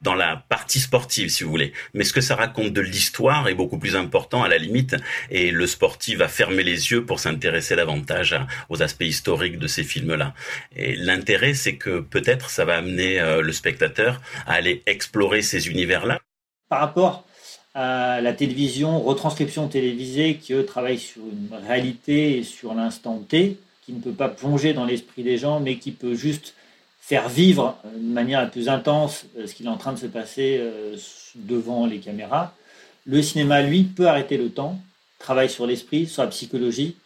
dans 0.00 0.14
la 0.14 0.36
partie 0.48 0.80
sportive, 0.80 1.28
si 1.28 1.44
vous 1.44 1.50
voulez. 1.50 1.72
Mais 1.94 2.04
ce 2.04 2.12
que 2.12 2.20
ça 2.20 2.34
raconte 2.34 2.72
de 2.72 2.80
l'histoire 2.80 3.48
est 3.48 3.54
beaucoup 3.54 3.78
plus 3.78 3.96
important 3.96 4.42
à 4.42 4.48
la 4.48 4.58
limite, 4.58 4.96
et 5.30 5.50
le 5.50 5.66
sportif 5.66 6.18
va 6.18 6.28
fermer 6.28 6.62
les 6.62 6.90
yeux 6.90 7.04
pour 7.04 7.20
s'intéresser 7.20 7.76
davantage 7.76 8.36
aux 8.68 8.82
aspects 8.82 9.04
historiques 9.04 9.58
de 9.58 9.66
ces 9.66 9.84
films-là. 9.84 10.34
Et 10.74 10.96
l'intérêt, 10.96 11.54
c'est 11.54 11.76
que 11.76 12.00
peut-être 12.00 12.50
ça 12.50 12.64
va 12.64 12.76
amener 12.76 13.20
euh, 13.20 13.42
le 13.42 13.52
spectateur 13.52 14.20
à 14.46 14.54
aller 14.54 14.82
explorer 14.86 15.42
ces 15.42 15.68
univers-là. 15.68 16.18
Par 16.68 16.80
rapport 16.80 17.26
à 17.74 18.20
la 18.20 18.32
télévision, 18.32 19.00
retranscription 19.00 19.68
télévisée 19.68 20.36
qui, 20.36 20.54
eux, 20.54 20.64
travaillent 20.64 20.98
sur 20.98 21.22
une 21.22 21.54
réalité 21.66 22.38
et 22.38 22.42
sur 22.42 22.74
l'instant 22.74 23.18
T, 23.18 23.58
qui 23.82 23.92
ne 23.92 24.00
peut 24.00 24.12
pas 24.12 24.28
plonger 24.28 24.72
dans 24.72 24.84
l'esprit 24.84 25.22
des 25.22 25.38
gens, 25.38 25.60
mais 25.60 25.76
qui 25.76 25.92
peut 25.92 26.14
juste 26.14 26.54
faire 27.00 27.28
vivre 27.28 27.76
de 27.92 28.12
manière 28.12 28.40
la 28.40 28.46
plus 28.46 28.68
intense 28.68 29.24
euh, 29.36 29.46
ce 29.46 29.54
qu'il 29.54 29.66
est 29.66 29.70
en 29.70 29.76
train 29.76 29.92
de 29.92 29.98
se 29.98 30.06
passer 30.06 30.58
euh, 30.60 30.96
devant 31.34 31.86
les 31.86 31.98
caméras. 31.98 32.54
Le 33.04 33.22
cinéma, 33.22 33.62
lui, 33.62 33.82
peut 33.82 34.06
arrêter 34.06 34.36
le 34.36 34.50
temps, 34.50 34.78
travaille 35.18 35.50
sur 35.50 35.66
l'esprit, 35.66 36.06
sur 36.06 36.22
la 36.22 36.28
psychologie, 36.28 36.96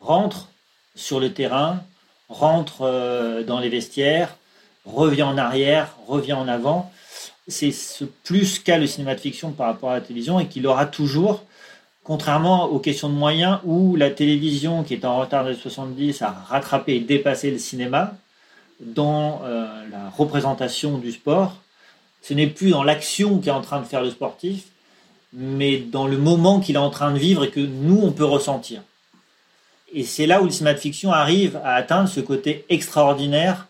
rentre 0.00 0.48
sur 0.96 1.20
le 1.20 1.32
terrain, 1.32 1.82
rentre 2.28 2.82
euh, 2.82 3.44
dans 3.44 3.60
les 3.60 3.68
vestiaires, 3.68 4.36
revient 4.84 5.22
en 5.22 5.38
arrière, 5.38 5.94
revient 6.06 6.32
en 6.32 6.48
avant. 6.48 6.90
C'est 7.46 7.72
ce 7.72 8.04
plus 8.04 8.58
qu'a 8.58 8.78
le 8.78 8.86
cinéma 8.86 9.14
de 9.14 9.20
fiction 9.20 9.52
par 9.52 9.66
rapport 9.66 9.90
à 9.90 9.94
la 9.94 10.00
télévision 10.00 10.40
et 10.40 10.46
qu'il 10.46 10.66
aura 10.66 10.86
toujours, 10.86 11.44
contrairement 12.02 12.64
aux 12.64 12.78
questions 12.78 13.10
de 13.10 13.14
moyens 13.14 13.60
où 13.64 13.96
la 13.96 14.10
télévision, 14.10 14.82
qui 14.82 14.94
est 14.94 15.04
en 15.04 15.18
retard 15.18 15.44
de 15.44 15.52
70, 15.52 16.22
a 16.22 16.30
rattrapé 16.30 16.96
et 16.96 17.00
dépassé 17.00 17.50
le 17.50 17.58
cinéma 17.58 18.14
dans 18.84 19.42
euh, 19.44 19.66
la 19.90 20.10
représentation 20.10 20.98
du 20.98 21.12
sport. 21.12 21.56
Ce 22.22 22.34
n'est 22.34 22.46
plus 22.46 22.70
dans 22.70 22.84
l'action 22.84 23.38
qu'est 23.38 23.50
en 23.50 23.60
train 23.60 23.80
de 23.80 23.86
faire 23.86 24.02
le 24.02 24.10
sportif, 24.10 24.64
mais 25.32 25.78
dans 25.78 26.06
le 26.06 26.16
moment 26.16 26.60
qu'il 26.60 26.76
est 26.76 26.78
en 26.78 26.90
train 26.90 27.12
de 27.12 27.18
vivre 27.18 27.44
et 27.44 27.50
que 27.50 27.60
nous, 27.60 28.00
on 28.02 28.12
peut 28.12 28.24
ressentir. 28.24 28.82
Et 29.92 30.04
c'est 30.04 30.26
là 30.26 30.40
où 30.40 30.44
le 30.44 30.50
cinéma 30.50 30.74
de 30.74 30.78
fiction 30.78 31.12
arrive 31.12 31.60
à 31.64 31.74
atteindre 31.74 32.08
ce 32.08 32.20
côté 32.20 32.64
extraordinaire 32.68 33.68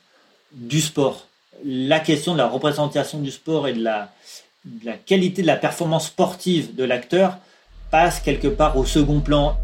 du 0.52 0.80
sport. 0.80 1.26
La 1.64 2.00
question 2.00 2.32
de 2.32 2.38
la 2.38 2.46
représentation 2.46 3.20
du 3.20 3.30
sport 3.30 3.68
et 3.68 3.72
de 3.72 3.82
la, 3.82 4.12
de 4.64 4.86
la 4.86 4.94
qualité 4.94 5.42
de 5.42 5.46
la 5.46 5.56
performance 5.56 6.06
sportive 6.06 6.74
de 6.74 6.84
l'acteur 6.84 7.38
passe 7.90 8.20
quelque 8.20 8.48
part 8.48 8.76
au 8.76 8.84
second 8.84 9.20
plan. 9.20 9.56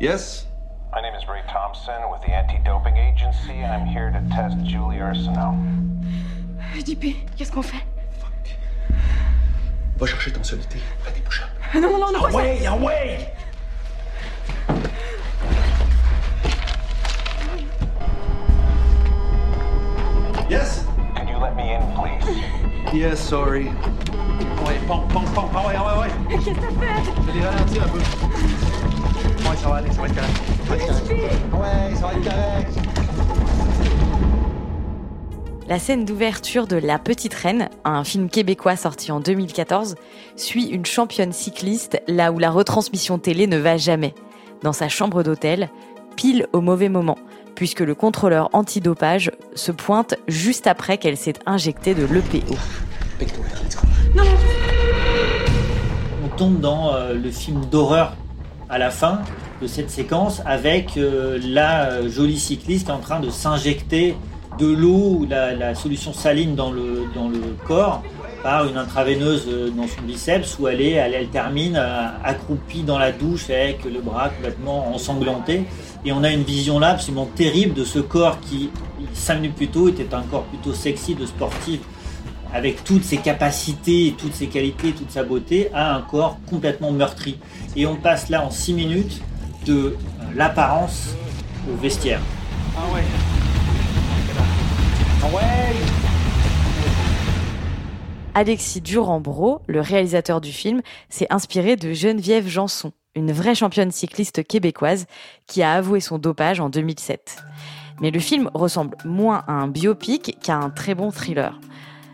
Yes? 0.00 0.46
Thompson 1.70 2.10
with 2.10 2.20
the 2.22 2.32
Anti-Doping 2.32 2.96
Agency, 2.96 3.52
and 3.52 3.72
I'm 3.72 3.86
here 3.86 4.10
to 4.10 4.20
test 4.34 4.56
Julie 4.64 4.96
Arsenault. 4.96 5.54
JP, 6.74 7.14
qu'est-ce 7.36 7.52
qu'on 7.52 7.62
fait 7.62 7.84
Va 9.96 10.06
chercher 10.06 10.32
ton 10.32 10.42
solité. 10.42 10.78
Fais 11.04 11.12
des 11.12 11.20
push-ups. 11.20 11.48
Non, 11.74 11.80
non, 11.82 11.98
non, 11.98 12.12
non. 12.12 12.24
Away, 12.26 12.66
away! 12.66 13.32
Yes? 20.48 20.84
Could 21.14 21.28
you 21.28 21.36
let 21.36 21.54
me 21.54 21.70
in, 21.70 21.82
please? 21.94 22.92
Yes, 22.92 23.20
sorry. 23.20 23.66
Ouais, 24.66 24.80
pom, 24.88 25.06
pom, 25.08 25.24
pom. 25.34 25.48
Ah 25.54 25.66
ouais, 25.68 25.74
ah 25.76 25.84
ouais, 25.84 26.00
ouais. 26.00 26.10
Qu'est-ce 26.30 26.50
que 26.50 26.60
t'as 26.60 26.66
fait 26.66 27.12
Je 27.14 27.26
vais 27.26 27.38
les 27.38 27.46
ralentir 27.46 27.84
un 27.84 27.88
peu. 27.88 28.89
Ouais, 29.50 29.56
ça 29.56 29.68
va 29.68 29.76
aller, 29.76 29.90
ça 29.90 30.00
va 30.00 30.06
être 30.06 30.14
correct. 30.14 30.32
Ça 30.64 30.70
va 30.70 30.76
être 30.76 30.86
correct. 30.86 31.10
Ouais, 31.54 31.96
ça 31.96 32.06
va 32.06 32.12
être 32.12 32.22
correct. 32.22 32.70
La 35.66 35.80
scène 35.80 36.04
d'ouverture 36.04 36.68
de 36.68 36.76
La 36.76 37.00
Petite 37.00 37.34
Reine, 37.34 37.68
un 37.84 38.04
film 38.04 38.30
québécois 38.30 38.76
sorti 38.76 39.10
en 39.10 39.18
2014, 39.18 39.96
suit 40.36 40.66
une 40.66 40.86
championne 40.86 41.32
cycliste 41.32 42.00
là 42.06 42.30
où 42.30 42.38
la 42.38 42.50
retransmission 42.50 43.18
télé 43.18 43.48
ne 43.48 43.56
va 43.58 43.76
jamais, 43.76 44.14
dans 44.62 44.72
sa 44.72 44.88
chambre 44.88 45.24
d'hôtel, 45.24 45.68
pile 46.14 46.46
au 46.52 46.60
mauvais 46.60 46.88
moment, 46.88 47.18
puisque 47.56 47.80
le 47.80 47.96
contrôleur 47.96 48.50
antidopage 48.52 49.32
se 49.56 49.72
pointe 49.72 50.14
juste 50.28 50.68
après 50.68 50.96
qu'elle 50.96 51.16
s'est 51.16 51.34
injectée 51.46 51.96
de 51.96 52.04
l'EPO. 52.04 52.54
Pique-toi, 53.18 53.44
let's 53.64 53.74
go. 53.74 54.22
on 56.24 56.36
tombe 56.36 56.60
dans 56.60 56.94
euh, 56.94 57.14
le 57.14 57.32
film 57.32 57.64
d'horreur 57.64 58.14
à 58.70 58.78
la 58.78 58.90
fin 58.90 59.20
de 59.60 59.66
cette 59.66 59.90
séquence 59.90 60.40
avec 60.46 60.96
euh, 60.96 61.38
la 61.42 61.90
euh, 61.90 62.08
jolie 62.08 62.38
cycliste 62.38 62.88
en 62.88 62.98
train 62.98 63.20
de 63.20 63.28
s'injecter 63.28 64.16
de 64.58 64.66
l'eau 64.66 65.18
ou 65.20 65.26
la, 65.28 65.74
solution 65.74 66.12
saline 66.12 66.54
dans 66.54 66.70
le, 66.70 67.06
corps 67.66 68.02
par 68.42 68.66
une 68.66 68.76
intraveineuse 68.76 69.46
euh, 69.48 69.70
dans 69.70 69.86
son 69.86 70.02
biceps 70.02 70.58
où 70.58 70.68
elle, 70.68 70.80
est, 70.80 70.92
elle, 70.92 71.28
termine 71.28 71.76
accroupie 72.24 72.82
dans 72.82 72.98
la 72.98 73.12
douche 73.12 73.50
avec 73.50 73.84
le 73.84 74.00
bras 74.00 74.28
complètement 74.30 74.94
ensanglanté. 74.94 75.64
Et 76.04 76.12
on 76.12 76.22
a 76.22 76.30
une 76.30 76.44
vision 76.44 76.78
là 76.78 76.90
absolument 76.90 77.28
terrible 77.34 77.74
de 77.74 77.84
ce 77.84 77.98
corps 77.98 78.40
qui, 78.40 78.70
cinq 79.12 79.36
minutes 79.36 79.56
plus 79.56 79.68
tôt, 79.68 79.88
était 79.88 80.14
un 80.14 80.22
corps 80.22 80.44
plutôt 80.44 80.72
sexy 80.72 81.14
de 81.14 81.26
sportif 81.26 81.80
avec 82.52 82.84
toutes 82.84 83.04
ses 83.04 83.18
capacités, 83.18 84.14
toutes 84.18 84.34
ses 84.34 84.48
qualités, 84.48 84.92
toute 84.92 85.10
sa 85.10 85.22
beauté, 85.22 85.70
à 85.72 85.94
un 85.94 86.02
corps 86.02 86.38
complètement 86.48 86.90
meurtri. 86.90 87.38
Et 87.76 87.86
on 87.86 87.96
passe 87.96 88.28
là 88.28 88.44
en 88.44 88.50
six 88.50 88.74
minutes 88.74 89.20
de 89.66 89.74
euh, 89.74 89.96
l'apparence 90.34 91.14
au 91.70 91.76
vestiaire. 91.76 92.20
Ah 92.76 92.94
ouais. 92.94 93.02
Ah 95.22 95.26
ouais. 95.34 95.76
Alexis 98.34 98.80
Durand-Bro, 98.80 99.62
le 99.66 99.80
réalisateur 99.80 100.40
du 100.40 100.52
film, 100.52 100.82
s'est 101.08 101.26
inspiré 101.30 101.76
de 101.76 101.92
Geneviève 101.92 102.46
Janson, 102.46 102.92
une 103.14 103.32
vraie 103.32 103.56
championne 103.56 103.90
cycliste 103.90 104.46
québécoise 104.46 105.06
qui 105.46 105.62
a 105.62 105.74
avoué 105.74 106.00
son 106.00 106.18
dopage 106.18 106.60
en 106.60 106.70
2007. 106.70 107.38
Mais 108.00 108.10
le 108.10 108.20
film 108.20 108.48
ressemble 108.54 108.96
moins 109.04 109.44
à 109.46 109.52
un 109.52 109.68
biopic 109.68 110.38
qu'à 110.42 110.56
un 110.56 110.70
très 110.70 110.94
bon 110.94 111.10
thriller. 111.10 111.58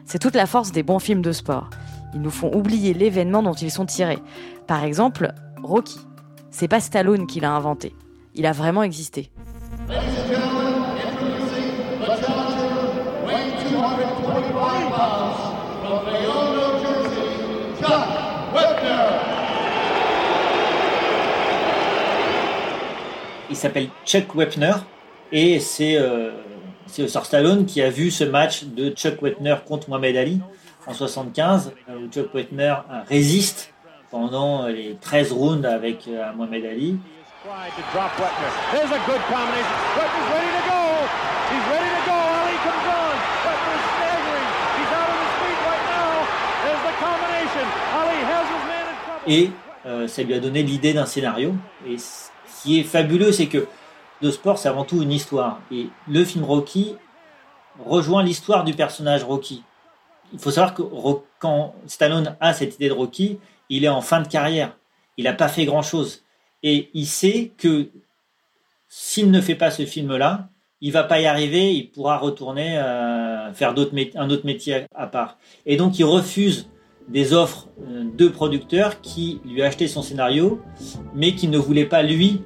C'est 0.06 0.20
toute 0.20 0.36
la 0.36 0.46
force 0.46 0.70
des 0.70 0.84
bons 0.84 1.00
films 1.00 1.20
de 1.20 1.32
sport. 1.32 1.68
Ils 2.14 2.22
nous 2.22 2.30
font 2.30 2.54
oublier 2.54 2.94
l'événement 2.94 3.42
dont 3.42 3.54
ils 3.54 3.72
sont 3.72 3.86
tirés. 3.86 4.20
Par 4.68 4.84
exemple, 4.84 5.32
Rocky. 5.64 5.98
C'est 6.52 6.68
pas 6.68 6.78
Stallone 6.78 7.26
qui 7.26 7.40
l'a 7.40 7.50
inventé. 7.50 7.92
Il 8.34 8.46
a 8.46 8.52
vraiment 8.52 8.84
existé. 8.84 9.30
Il 23.50 23.56
s'appelle 23.56 23.88
Chuck 24.04 24.34
Wepner 24.36 24.74
et 25.32 25.58
c'est 25.58 25.98
euh, 25.98 26.30
Sir 26.86 27.24
Stallone 27.24 27.66
qui 27.66 27.82
a 27.82 27.90
vu 27.90 28.10
ce 28.10 28.24
match 28.24 28.64
de 28.64 28.90
Chuck 28.90 29.20
Wepner 29.22 29.56
contre 29.66 29.88
Mohamed 29.90 30.16
Ali 30.16 30.40
en 30.86 30.94
75 30.94 31.72
euh, 31.88 31.98
où 31.98 32.08
Chuck 32.10 32.32
Wepner 32.34 32.74
euh, 32.90 33.00
résiste 33.08 33.72
pendant 34.10 34.66
les 34.66 34.96
13 35.00 35.32
rounds 35.32 35.66
avec 35.66 36.06
euh, 36.08 36.32
Mohamed 36.34 36.64
Ali. 36.64 36.96
Wetner. 49.26 49.26
Et 49.26 49.50
euh, 49.86 50.08
ça 50.08 50.22
lui 50.22 50.34
a 50.34 50.40
donné 50.40 50.62
l'idée 50.62 50.92
d'un 50.92 51.06
scénario. 51.06 51.54
Et 51.86 51.98
ce 51.98 52.28
qui 52.62 52.80
est 52.80 52.84
fabuleux, 52.84 53.32
c'est 53.32 53.46
que 53.46 53.66
le 54.22 54.30
sport, 54.30 54.58
c'est 54.58 54.68
avant 54.68 54.84
tout 54.84 55.02
une 55.02 55.12
histoire. 55.12 55.60
Et 55.70 55.88
le 56.08 56.24
film 56.24 56.44
Rocky 56.44 56.94
rejoint 57.84 58.22
l'histoire 58.22 58.64
du 58.64 58.74
personnage 58.74 59.24
Rocky. 59.24 59.62
Il 60.32 60.38
faut 60.38 60.50
savoir 60.50 60.74
que 60.74 60.82
quand 61.38 61.74
Stallone 61.86 62.36
a 62.40 62.52
cette 62.52 62.76
idée 62.76 62.88
de 62.88 62.94
Rocky, 62.94 63.38
il 63.68 63.84
est 63.84 63.88
en 63.88 64.00
fin 64.00 64.20
de 64.20 64.28
carrière. 64.28 64.76
Il 65.16 65.24
n'a 65.24 65.32
pas 65.32 65.48
fait 65.48 65.64
grand-chose. 65.64 66.24
Et 66.62 66.90
il 66.94 67.06
sait 67.06 67.52
que 67.56 67.90
s'il 68.88 69.30
ne 69.30 69.40
fait 69.40 69.54
pas 69.54 69.70
ce 69.70 69.84
film-là, 69.84 70.48
il 70.80 70.92
va 70.92 71.04
pas 71.04 71.20
y 71.20 71.26
arriver, 71.26 71.74
il 71.74 71.90
pourra 71.90 72.18
retourner 72.18 72.78
euh, 72.78 73.52
faire 73.54 73.70
un 73.70 74.30
autre 74.30 74.46
métier 74.46 74.86
à 74.94 75.06
part. 75.06 75.38
Et 75.64 75.76
donc 75.76 75.98
il 75.98 76.04
refuse 76.04 76.68
des 77.08 77.32
offres 77.32 77.68
euh, 77.82 78.04
de 78.14 78.28
producteurs 78.28 79.00
qui 79.00 79.40
lui 79.44 79.62
achetaient 79.62 79.88
son 79.88 80.02
scénario, 80.02 80.60
mais 81.14 81.34
qui 81.34 81.48
ne 81.48 81.58
voulaient 81.58 81.86
pas 81.86 82.02
lui 82.02 82.42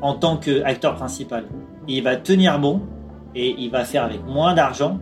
en 0.00 0.14
tant 0.14 0.36
qu'acteur 0.36 0.94
principal. 0.94 1.44
Il 1.88 2.02
va 2.02 2.16
tenir 2.16 2.58
bon 2.58 2.82
et 3.34 3.54
il 3.58 3.70
va 3.70 3.84
faire 3.84 4.04
avec 4.04 4.24
moins 4.26 4.54
d'argent, 4.54 4.98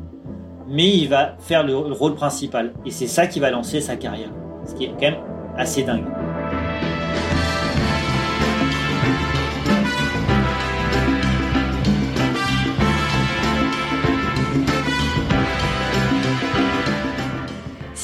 mais 0.69 0.89
il 0.97 1.09
va 1.09 1.37
faire 1.39 1.65
le 1.65 1.77
rôle 1.77 2.15
principal. 2.15 2.73
Et 2.85 2.91
c'est 2.91 3.07
ça 3.07 3.27
qui 3.27 3.41
va 3.41 3.51
lancer 3.51 3.81
sa 3.81 3.97
carrière. 3.97 4.31
Ce 4.67 4.75
qui 4.75 4.85
est 4.85 4.89
quand 4.89 5.01
même 5.01 5.21
assez 5.57 5.83
dingue. 5.83 6.05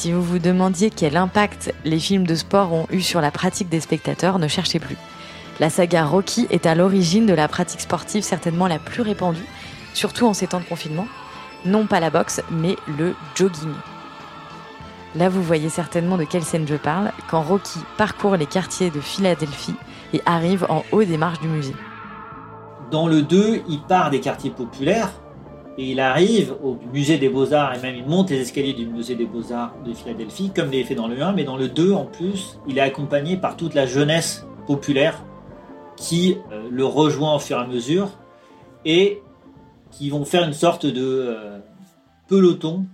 Si 0.01 0.11
vous 0.11 0.23
vous 0.23 0.39
demandiez 0.39 0.89
quel 0.89 1.15
impact 1.15 1.75
les 1.85 1.99
films 1.99 2.25
de 2.25 2.33
sport 2.33 2.73
ont 2.73 2.87
eu 2.89 3.01
sur 3.01 3.21
la 3.21 3.29
pratique 3.29 3.69
des 3.69 3.79
spectateurs, 3.79 4.39
ne 4.39 4.47
cherchez 4.47 4.79
plus. 4.79 4.97
La 5.61 5.69
saga 5.69 6.05
Rocky 6.05 6.47
est 6.49 6.65
à 6.65 6.73
l'origine 6.73 7.27
de 7.27 7.35
la 7.35 7.47
pratique 7.47 7.81
sportive 7.81 8.23
certainement 8.23 8.65
la 8.65 8.79
plus 8.79 9.03
répandue, 9.03 9.45
surtout 9.93 10.25
en 10.25 10.33
ces 10.33 10.47
temps 10.47 10.59
de 10.59 10.65
confinement. 10.65 11.05
Non 11.67 11.85
pas 11.85 11.99
la 11.99 12.09
boxe, 12.09 12.41
mais 12.49 12.75
le 12.97 13.13
jogging. 13.35 13.69
Là, 15.15 15.29
vous 15.29 15.43
voyez 15.43 15.69
certainement 15.69 16.17
de 16.17 16.23
quelle 16.23 16.41
scène 16.41 16.65
je 16.67 16.73
parle, 16.73 17.11
quand 17.29 17.43
Rocky 17.43 17.77
parcourt 17.95 18.37
les 18.37 18.47
quartiers 18.47 18.89
de 18.89 18.99
Philadelphie 18.99 19.75
et 20.13 20.21
arrive 20.25 20.65
en 20.67 20.83
haut 20.91 21.03
des 21.03 21.17
marches 21.17 21.41
du 21.41 21.47
musée. 21.47 21.75
Dans 22.89 23.05
le 23.05 23.21
2, 23.21 23.61
il 23.69 23.81
part 23.81 24.09
des 24.09 24.19
quartiers 24.19 24.49
populaires 24.49 25.11
et 25.77 25.91
il 25.91 25.99
arrive 25.99 26.55
au 26.63 26.79
musée 26.91 27.19
des 27.19 27.29
Beaux-Arts 27.29 27.75
et 27.75 27.81
même 27.81 27.95
il 27.97 28.07
monte 28.07 28.31
les 28.31 28.41
escaliers 28.41 28.73
du 28.73 28.87
musée 28.87 29.13
des 29.13 29.27
Beaux-Arts 29.27 29.75
de 29.85 29.93
Philadelphie, 29.93 30.51
comme 30.55 30.73
il 30.73 30.79
est 30.79 30.85
fait 30.85 30.95
dans 30.95 31.07
le 31.07 31.21
1, 31.21 31.33
mais 31.33 31.43
dans 31.43 31.55
le 31.55 31.67
2 31.67 31.93
en 31.93 32.05
plus, 32.05 32.57
il 32.67 32.79
est 32.79 32.81
accompagné 32.81 33.37
par 33.37 33.57
toute 33.57 33.75
la 33.75 33.85
jeunesse 33.85 34.47
populaire 34.65 35.23
qui 36.01 36.37
euh, 36.51 36.67
le 36.69 36.83
rejoint 36.83 37.35
au 37.35 37.39
fur 37.39 37.57
et 37.57 37.61
à 37.61 37.67
mesure 37.67 38.17
et 38.85 39.21
qui 39.91 40.09
vont 40.09 40.25
faire 40.25 40.43
une 40.43 40.53
sorte 40.53 40.85
de 40.85 41.03
euh, 41.03 41.59
peloton, 42.27 42.85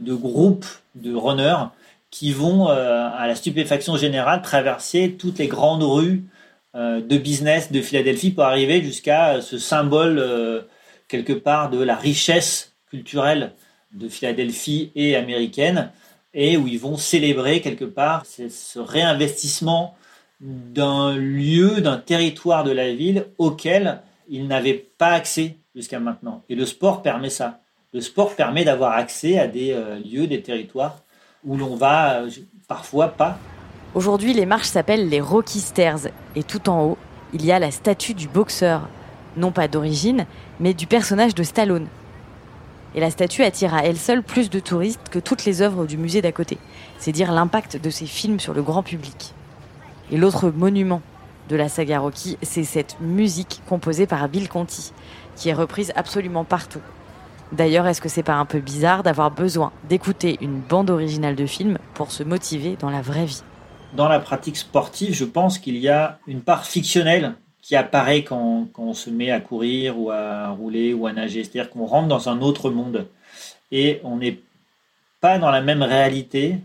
de 0.00 0.14
groupe 0.14 0.66
de 0.94 1.14
runners 1.14 1.68
qui 2.10 2.32
vont, 2.32 2.70
euh, 2.70 3.08
à 3.12 3.26
la 3.26 3.34
stupéfaction 3.34 3.96
générale, 3.96 4.40
traverser 4.40 5.16
toutes 5.18 5.38
les 5.38 5.48
grandes 5.48 5.82
rues 5.82 6.24
de 6.74 7.16
business 7.16 7.72
de 7.72 7.80
Philadelphie 7.80 8.32
pour 8.32 8.44
arriver 8.44 8.82
jusqu'à 8.82 9.40
ce 9.40 9.56
symbole 9.56 10.22
quelque 11.08 11.32
part 11.32 11.70
de 11.70 11.82
la 11.82 11.96
richesse 11.96 12.74
culturelle 12.90 13.54
de 13.94 14.10
Philadelphie 14.10 14.92
et 14.94 15.16
américaine 15.16 15.90
et 16.34 16.58
où 16.58 16.66
ils 16.66 16.78
vont 16.78 16.98
célébrer 16.98 17.62
quelque 17.62 17.86
part 17.86 18.24
ce 18.26 18.78
réinvestissement 18.78 19.96
d'un 20.40 21.16
lieu, 21.16 21.80
d'un 21.80 21.96
territoire 21.96 22.64
de 22.64 22.70
la 22.70 22.94
ville 22.94 23.26
auquel 23.38 24.00
ils 24.28 24.46
n'avaient 24.46 24.86
pas 24.98 25.10
accès 25.10 25.56
jusqu'à 25.74 26.00
maintenant. 26.00 26.42
Et 26.48 26.54
le 26.54 26.66
sport 26.66 27.02
permet 27.02 27.30
ça. 27.30 27.60
Le 27.92 28.00
sport 28.00 28.34
permet 28.34 28.64
d'avoir 28.64 28.92
accès 28.92 29.38
à 29.38 29.46
des 29.46 29.72
euh, 29.72 29.98
lieux, 29.98 30.26
des 30.26 30.42
territoires 30.42 30.98
où 31.44 31.56
l'on 31.56 31.76
va 31.76 32.20
euh, 32.20 32.30
parfois 32.68 33.08
pas. 33.08 33.38
Aujourd'hui, 33.94 34.34
les 34.34 34.46
marches 34.46 34.68
s'appellent 34.68 35.08
les 35.08 35.20
Rocky 35.20 35.60
Stairs 35.60 36.08
et 36.34 36.42
tout 36.42 36.68
en 36.68 36.82
haut, 36.82 36.98
il 37.32 37.44
y 37.44 37.52
a 37.52 37.58
la 37.58 37.70
statue 37.70 38.14
du 38.14 38.28
boxeur, 38.28 38.88
non 39.36 39.52
pas 39.52 39.68
d'origine, 39.68 40.26
mais 40.60 40.74
du 40.74 40.86
personnage 40.86 41.34
de 41.34 41.42
Stallone. 41.42 41.86
Et 42.94 43.00
la 43.00 43.10
statue 43.10 43.42
attire 43.42 43.74
à 43.74 43.84
elle 43.84 43.96
seule 43.96 44.22
plus 44.22 44.50
de 44.50 44.60
touristes 44.60 45.08
que 45.10 45.18
toutes 45.18 45.44
les 45.44 45.60
œuvres 45.62 45.86
du 45.86 45.98
musée 45.98 46.22
d'à 46.22 46.32
côté. 46.32 46.58
C'est 46.98 47.12
dire 47.12 47.32
l'impact 47.32 47.80
de 47.80 47.90
ces 47.90 48.06
films 48.06 48.40
sur 48.40 48.54
le 48.54 48.62
grand 48.62 48.82
public. 48.82 49.34
Et 50.12 50.16
l'autre 50.16 50.50
monument 50.50 51.02
de 51.48 51.56
la 51.56 51.68
saga 51.68 52.00
Rocky, 52.00 52.38
c'est 52.42 52.64
cette 52.64 53.00
musique 53.00 53.60
composée 53.68 54.06
par 54.06 54.28
Bill 54.28 54.48
Conti, 54.48 54.92
qui 55.36 55.48
est 55.48 55.54
reprise 55.54 55.92
absolument 55.96 56.44
partout. 56.44 56.80
D'ailleurs, 57.52 57.86
est-ce 57.86 58.00
que 58.00 58.08
c'est 58.08 58.22
pas 58.22 58.34
un 58.34 58.44
peu 58.44 58.58
bizarre 58.58 59.02
d'avoir 59.02 59.30
besoin 59.30 59.72
d'écouter 59.88 60.38
une 60.40 60.60
bande 60.60 60.90
originale 60.90 61.36
de 61.36 61.46
film 61.46 61.78
pour 61.94 62.10
se 62.10 62.22
motiver 62.22 62.76
dans 62.80 62.90
la 62.90 63.02
vraie 63.02 63.26
vie? 63.26 63.42
Dans 63.94 64.08
la 64.08 64.18
pratique 64.18 64.56
sportive, 64.56 65.14
je 65.14 65.24
pense 65.24 65.58
qu'il 65.58 65.76
y 65.76 65.88
a 65.88 66.18
une 66.26 66.40
part 66.40 66.66
fictionnelle 66.66 67.34
qui 67.62 67.76
apparaît 67.76 68.24
quand, 68.24 68.66
quand 68.72 68.82
on 68.82 68.94
se 68.94 69.10
met 69.10 69.30
à 69.30 69.40
courir 69.40 69.98
ou 69.98 70.10
à 70.10 70.48
rouler 70.50 70.94
ou 70.94 71.06
à 71.06 71.12
nager. 71.12 71.44
C'est-à-dire 71.44 71.70
qu'on 71.70 71.86
rentre 71.86 72.08
dans 72.08 72.28
un 72.28 72.40
autre 72.40 72.70
monde 72.70 73.06
et 73.70 74.00
on 74.04 74.16
n'est 74.16 74.38
pas 75.20 75.38
dans 75.38 75.50
la 75.50 75.60
même 75.60 75.82
réalité, 75.82 76.58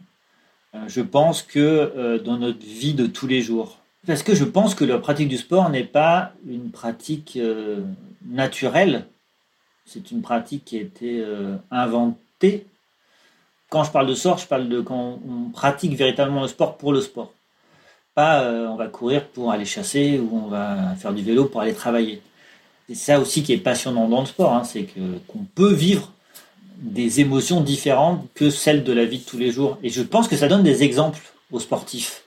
je 0.88 1.02
pense, 1.02 1.42
que 1.42 1.60
euh, 1.60 2.20
dans 2.20 2.38
notre 2.38 2.66
vie 2.66 2.94
de 2.94 3.06
tous 3.08 3.28
les 3.28 3.42
jours. 3.42 3.78
Parce 4.08 4.24
que 4.24 4.34
je 4.34 4.46
pense 4.46 4.74
que 4.74 4.84
la 4.84 4.98
pratique 4.98 5.30
du 5.30 5.38
sport 5.38 5.70
n'est 5.70 5.84
pas 5.84 6.32
une 6.48 6.72
pratique 6.72 7.38
euh, 7.38 7.82
naturelle, 8.26 9.06
c'est 9.86 10.12
une 10.12 10.22
pratique 10.22 10.66
qui 10.66 10.78
a 10.78 10.82
été 10.82 11.20
euh, 11.20 11.56
inventée. 11.70 12.66
Quand 13.70 13.84
je 13.84 13.92
parle 13.92 14.08
de 14.08 14.16
sport, 14.16 14.38
je 14.38 14.48
parle 14.48 14.70
de 14.70 14.82
quand 14.82 15.20
on 15.28 15.50
pratique 15.50 15.94
véritablement 15.96 16.42
le 16.42 16.48
sport 16.48 16.78
pour 16.78 16.94
le 16.94 17.02
sport. 17.02 17.32
Pas 18.16 18.44
euh, 18.44 18.68
on 18.68 18.76
va 18.76 18.88
courir 18.88 19.28
pour 19.28 19.52
aller 19.52 19.66
chasser 19.66 20.20
ou 20.20 20.46
on 20.46 20.48
va 20.48 20.96
faire 20.96 21.14
du 21.14 21.24
vélo 21.24 21.46
pour 21.46 21.62
aller 21.62 21.74
travailler. 21.74 22.22
C'est 22.88 22.96
ça 22.96 23.20
aussi 23.20 23.44
qui 23.44 23.54
est 23.54 23.58
passionnant 23.58 24.08
dans 24.08 24.22
le 24.22 24.26
sport, 24.26 24.54
hein, 24.54 24.64
c'est 24.64 24.84
que 24.84 25.00
qu'on 25.28 25.46
peut 25.56 25.74
vivre 25.74 26.12
des 26.82 27.22
émotions 27.22 27.62
différentes 27.62 28.28
que 28.34 28.50
celles 28.50 28.84
de 28.84 28.92
la 28.92 29.06
vie 29.06 29.20
de 29.20 29.24
tous 29.24 29.38
les 29.38 29.52
jours. 29.52 29.78
Et 29.84 29.90
je 29.90 30.02
pense 30.02 30.28
que 30.28 30.36
ça 30.36 30.48
donne 30.48 30.64
des 30.64 30.84
exemples 30.84 31.20
aux 31.52 31.60
sportifs, 31.60 32.24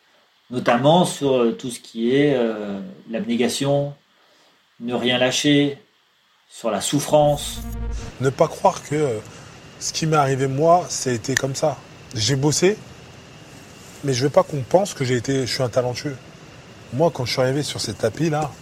notamment 0.50 1.04
sur 1.04 1.34
euh, 1.34 1.52
tout 1.52 1.70
ce 1.70 1.80
qui 1.80 2.14
est 2.14 2.34
euh, 2.34 2.80
l'abnégation, 3.10 3.94
ne 4.80 4.94
rien 4.94 5.18
lâcher, 5.18 5.78
sur 6.48 6.70
la 6.70 6.80
souffrance. 6.80 7.60
Ne 8.20 8.30
pas 8.30 8.46
croire 8.46 8.82
que 8.84 8.94
euh, 8.94 9.18
ce 9.80 9.92
qui 9.92 10.06
m'est 10.06 10.16
arrivé 10.16 10.46
moi, 10.46 10.86
ça 10.88 11.10
a 11.10 11.12
été 11.12 11.34
comme 11.34 11.56
ça. 11.56 11.76
J'ai 12.14 12.36
bossé, 12.36 12.76
mais 14.04 14.14
je 14.14 14.22
veux 14.22 14.30
pas 14.30 14.44
qu'on 14.44 14.60
pense 14.62 14.94
que 14.94 15.04
j'ai 15.04 15.16
été, 15.16 15.46
je 15.46 15.52
suis 15.52 15.64
un 15.64 15.68
talentueux. 15.68 16.16
Moi, 16.92 17.10
quand 17.12 17.24
je 17.24 17.32
suis 17.32 17.42
arrivé 17.42 17.64
sur 17.64 17.80
ces 17.80 17.94
tapis 17.94 18.30
là, 18.30 18.52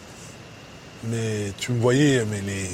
mais 1.05 1.53
tu 1.59 1.73
me 1.73 1.81
voyais, 1.81 2.25
mais 2.25 2.41
les, 2.41 2.71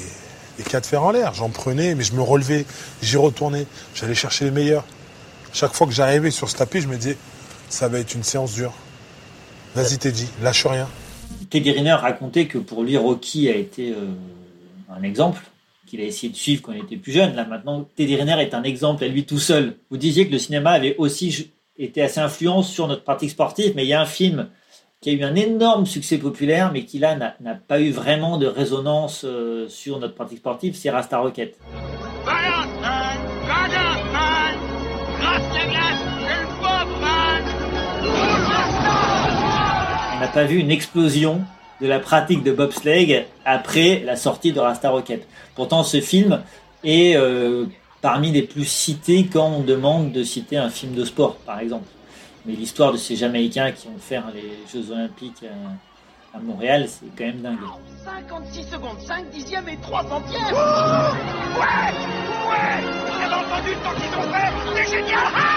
les 0.59 0.65
cas 0.65 0.81
de 0.81 0.95
en 0.97 1.11
l'air, 1.11 1.33
j'en 1.33 1.49
prenais, 1.49 1.95
mais 1.95 2.03
je 2.03 2.13
me 2.13 2.21
relevais, 2.21 2.65
j'y 3.01 3.17
retournais, 3.17 3.65
j'allais 3.95 4.13
chercher 4.13 4.45
les 4.45 4.51
meilleurs. 4.51 4.85
Chaque 5.53 5.73
fois 5.73 5.87
que 5.87 5.93
j'arrivais 5.93 6.31
sur 6.31 6.49
ce 6.49 6.57
tapis, 6.57 6.81
je 6.81 6.87
me 6.87 6.97
disais, 6.97 7.17
ça 7.69 7.87
va 7.87 7.99
être 7.99 8.13
une 8.13 8.23
séance 8.23 8.53
dure. 8.53 8.73
Vas-y 9.73 9.97
Teddy, 9.97 10.27
lâche 10.43 10.65
rien. 10.65 10.87
Teddy 11.49 11.71
Riner 11.71 11.93
racontait 11.93 12.45
que 12.45 12.57
pour 12.57 12.83
lui, 12.83 12.97
Rocky 12.97 13.49
a 13.49 13.55
été 13.55 13.91
euh, 13.91 14.09
un 14.89 15.01
exemple 15.01 15.41
qu'il 15.87 16.01
a 16.01 16.03
essayé 16.03 16.31
de 16.31 16.37
suivre 16.37 16.61
quand 16.61 16.73
il 16.73 16.83
était 16.83 16.97
plus 16.97 17.13
jeune. 17.13 17.35
Là 17.35 17.45
maintenant, 17.45 17.87
Teddy 17.95 18.17
Riner 18.17 18.41
est 18.41 18.53
un 18.53 18.63
exemple 18.63 19.03
à 19.03 19.07
lui 19.07 19.25
tout 19.25 19.39
seul. 19.39 19.77
Vous 19.89 19.97
disiez 19.97 20.27
que 20.27 20.33
le 20.33 20.39
cinéma 20.39 20.71
avait 20.71 20.95
aussi 20.97 21.51
été 21.77 22.01
assez 22.01 22.19
influent 22.19 22.61
sur 22.63 22.87
notre 22.87 23.03
pratique 23.03 23.31
sportive, 23.31 23.73
mais 23.75 23.85
il 23.85 23.87
y 23.87 23.93
a 23.93 24.01
un 24.01 24.05
film 24.05 24.49
qui 25.01 25.11
a 25.11 25.13
eu 25.13 25.23
un 25.23 25.35
énorme 25.35 25.85
succès 25.85 26.17
populaire, 26.17 26.71
mais 26.73 26.83
qui 26.83 26.99
là 26.99 27.15
n'a 27.15 27.55
pas 27.55 27.79
eu 27.79 27.91
vraiment 27.91 28.37
de 28.37 28.47
résonance 28.47 29.23
euh, 29.23 29.69
sur 29.69 29.97
notre 29.97 30.13
pratique 30.13 30.39
sportive, 30.39 30.75
c'est 30.75 30.89
Rasta 30.89 31.19
Rocket. 31.19 31.57
On 40.15 40.19
n'a 40.19 40.27
pas 40.27 40.43
vu 40.43 40.57
une 40.57 40.69
explosion 40.69 41.43
de 41.79 41.87
la 41.87 41.99
pratique 41.99 42.43
de 42.43 42.51
bobsleigh 42.51 43.25
après 43.45 44.03
la 44.05 44.17
sortie 44.17 44.51
de 44.51 44.59
Rasta 44.59 44.89
Rocket. 44.89 45.25
Pourtant, 45.55 45.83
ce 45.83 46.01
film 46.01 46.41
est 46.83 47.15
euh, 47.15 47.67
parmi 48.01 48.33
les 48.33 48.41
plus 48.41 48.65
cités 48.65 49.29
quand 49.31 49.47
on 49.47 49.61
demande 49.61 50.11
de 50.11 50.23
citer 50.23 50.57
un 50.57 50.69
film 50.69 50.93
de 50.93 51.05
sport, 51.05 51.37
par 51.37 51.61
exemple. 51.61 51.87
Mais 52.45 52.53
l'histoire 52.53 52.91
de 52.93 52.97
ces 52.97 53.15
Jamaïcains 53.15 53.71
qui 53.71 53.87
ont 53.87 53.97
fait 53.99 54.19
les 54.33 54.57
Jeux 54.71 54.91
Olympiques 54.91 55.43
à, 55.43 56.37
à 56.37 56.39
Montréal, 56.39 56.85
c'est 56.87 57.05
quand 57.17 57.25
même 57.25 57.41
dingue. 57.41 57.57
56 58.05 58.63
secondes, 58.63 58.99
5 58.99 59.29
dixièmes 59.29 59.67
et 59.69 59.77
3 59.77 60.03
centièmes 60.03 60.41
Ouais 60.41 60.59
Ouais 62.49 62.81
Vous 62.81 63.23
avez 63.23 63.35
entendu 63.35 63.69
le 63.69 63.83
temps 63.83 63.95
qu'ils 63.95 64.15
ont 64.17 64.31
fait 64.33 64.51
C'est 64.75 64.89
génial 64.97 65.27
Ce 65.27 65.48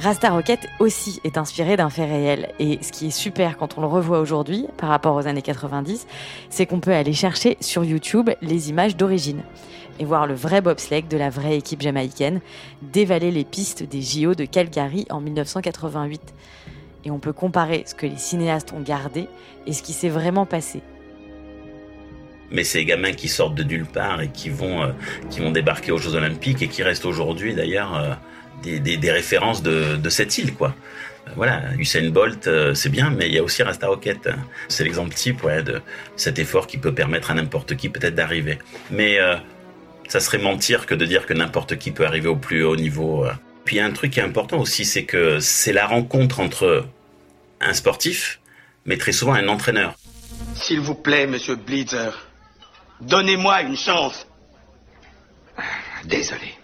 Rasta 0.00 0.30
Rocket 0.30 0.66
aussi 0.78 1.20
est 1.24 1.36
inspiré 1.36 1.76
d'un 1.76 1.90
fait 1.90 2.06
réel. 2.06 2.54
Et 2.58 2.78
ce 2.80 2.90
qui 2.90 3.08
est 3.08 3.10
super 3.10 3.58
quand 3.58 3.76
on 3.76 3.82
le 3.82 3.86
revoit 3.86 4.18
aujourd'hui, 4.18 4.64
par 4.78 4.88
rapport 4.88 5.14
aux 5.14 5.26
années 5.26 5.42
90, 5.42 6.06
c'est 6.48 6.64
qu'on 6.64 6.80
peut 6.80 6.94
aller 6.94 7.12
chercher 7.12 7.58
sur 7.60 7.84
YouTube 7.84 8.30
les 8.40 8.70
images 8.70 8.96
d'origine 8.96 9.42
et 9.98 10.06
voir 10.06 10.26
le 10.26 10.32
vrai 10.32 10.62
bobsleigh 10.62 11.02
de 11.02 11.18
la 11.18 11.28
vraie 11.28 11.58
équipe 11.58 11.82
jamaïcaine 11.82 12.40
dévaler 12.80 13.30
les 13.30 13.44
pistes 13.44 13.82
des 13.82 14.00
JO 14.00 14.34
de 14.34 14.46
Calgary 14.46 15.04
en 15.10 15.20
1988. 15.20 16.32
Et 17.04 17.10
on 17.10 17.18
peut 17.18 17.34
comparer 17.34 17.82
ce 17.84 17.94
que 17.94 18.06
les 18.06 18.16
cinéastes 18.16 18.72
ont 18.72 18.80
gardé 18.80 19.28
et 19.66 19.74
ce 19.74 19.82
qui 19.82 19.92
s'est 19.92 20.08
vraiment 20.08 20.46
passé. 20.46 20.80
mais 22.50 22.64
ces 22.64 22.86
gamins 22.86 23.12
qui 23.12 23.28
sortent 23.28 23.54
de 23.54 23.64
nulle 23.64 23.86
part 23.86 24.22
et 24.22 24.28
qui 24.28 24.48
vont, 24.48 24.82
euh, 24.82 25.50
débarquer 25.50 25.92
aux 25.92 25.98
Jeux 25.98 26.14
Olympiques 26.14 26.62
et 26.62 26.68
qui 26.68 26.82
restent 26.82 27.04
aujourd'hui 27.04 27.54
d'ailleurs 27.54 27.94
euh, 27.94 28.14
des, 28.62 28.80
des, 28.80 28.96
des 28.96 29.10
références 29.12 29.62
de, 29.62 29.96
de 29.96 30.10
cette 30.10 30.36
île, 30.38 30.54
quoi. 30.54 30.74
Euh, 31.28 31.32
Voilà, 31.36 31.62
Usain 31.78 32.08
Bolt, 32.10 32.46
euh, 32.46 32.74
c'est 32.74 32.88
bien, 32.88 33.10
mais 33.10 33.26
il 33.28 33.34
y 33.34 33.38
a 33.38 33.42
aussi 33.42 33.62
Rasta 33.62 33.86
Rocket. 33.86 34.28
C'est 34.68 34.84
l'exemple 34.84 35.14
type 35.14 35.44
ouais, 35.44 35.62
de 35.62 35.80
cet 36.16 36.38
effort 36.38 36.66
qui 36.66 36.78
peut 36.78 36.94
permettre 36.94 37.30
à 37.30 37.34
n'importe 37.34 37.76
qui 37.76 37.88
peut-être 37.88 38.14
d'arriver. 38.14 38.58
Mais 38.90 39.18
euh, 39.20 39.36
ça 40.08 40.18
serait 40.20 40.38
mentir 40.38 40.86
que 40.86 40.94
de 40.96 41.04
dire 41.04 41.26
que 41.26 41.34
n'importe 41.34 41.76
qui 41.76 41.90
peut 41.92 42.06
arriver 42.06 42.28
au 42.28 42.36
plus 42.36 42.64
haut 42.64 42.76
niveau. 42.76 43.24
euh. 43.26 43.32
Puis 43.64 43.76
il 43.76 43.78
y 43.78 43.82
a 43.82 43.86
un 43.86 43.92
truc 43.92 44.12
qui 44.12 44.20
est 44.20 44.24
important 44.24 44.58
aussi, 44.58 44.84
c'est 44.84 45.04
que 45.04 45.38
c'est 45.40 45.72
la 45.74 45.86
rencontre 45.86 46.40
entre 46.40 46.86
un 47.60 47.74
sportif, 47.74 48.40
mais 48.86 48.96
très 48.96 49.12
souvent 49.12 49.34
un 49.34 49.48
entraîneur. 49.48 49.94
S'il 50.54 50.80
vous 50.80 50.94
plaît, 50.96 51.26
monsieur 51.26 51.54
Blitzer, 51.56 52.10
donnez-moi 53.02 53.62
une 53.62 53.76
chance. 53.76 54.26
Désolé. 56.04 56.54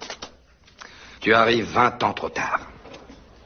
Tu 1.27 1.35
arrives 1.35 1.65
20 1.65 2.05
ans 2.05 2.13
trop 2.13 2.29
tard. 2.29 2.61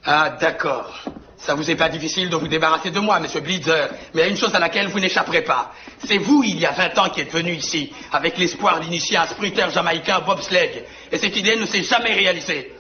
Ah, 0.04 0.36
d'accord. 0.38 1.02
Ça 1.38 1.54
vous 1.54 1.70
est 1.70 1.76
pas 1.76 1.88
difficile 1.88 2.28
de 2.28 2.36
vous 2.36 2.46
débarrasser 2.46 2.90
de 2.90 3.00
moi, 3.00 3.18
monsieur 3.20 3.40
Blitzer, 3.40 3.86
mais 4.12 4.20
il 4.20 4.20
y 4.20 4.22
a 4.24 4.26
une 4.26 4.36
chose 4.36 4.54
à 4.54 4.58
laquelle 4.58 4.88
vous 4.88 5.00
n'échapperez 5.00 5.44
pas. 5.44 5.72
C'est 6.04 6.18
vous, 6.18 6.42
il 6.44 6.60
y 6.60 6.66
a 6.66 6.72
20 6.72 6.98
ans, 6.98 7.08
qui 7.08 7.22
êtes 7.22 7.32
venu 7.32 7.52
ici, 7.52 7.90
avec 8.12 8.36
l'espoir 8.36 8.80
d'initier 8.80 9.16
un 9.16 9.24
sprinter 9.24 9.70
jamaïcain 9.70 10.20
bobsleigh, 10.20 10.84
et 11.10 11.16
cette 11.16 11.34
idée 11.34 11.56
ne 11.56 11.64
s'est 11.64 11.82
jamais 11.82 12.12
réalisée. 12.12 12.70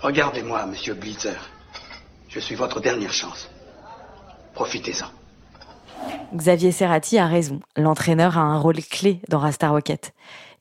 Regardez-moi, 0.00 0.66
monsieur 0.66 0.94
Blitzer. 0.94 1.40
Je 2.28 2.38
suis 2.38 2.54
votre 2.54 2.78
dernière 2.78 3.12
chance. 3.12 3.50
Profitez-en. 4.54 5.10
Xavier 6.32 6.70
Serrati 6.70 7.18
a 7.18 7.26
raison. 7.26 7.58
L'entraîneur 7.76 8.38
a 8.38 8.42
un 8.42 8.58
rôle 8.60 8.84
clé 8.88 9.20
dans 9.28 9.40
Rasta 9.40 9.68
Rocket. 9.70 10.12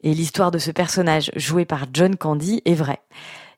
Et 0.04 0.14
l'histoire 0.14 0.52
de 0.52 0.58
ce 0.58 0.72
personnage 0.72 1.32
joué 1.36 1.66
par 1.66 1.86
John 1.94 2.16
Candy 2.16 2.62
est 2.66 2.74
vraie. 2.74 3.02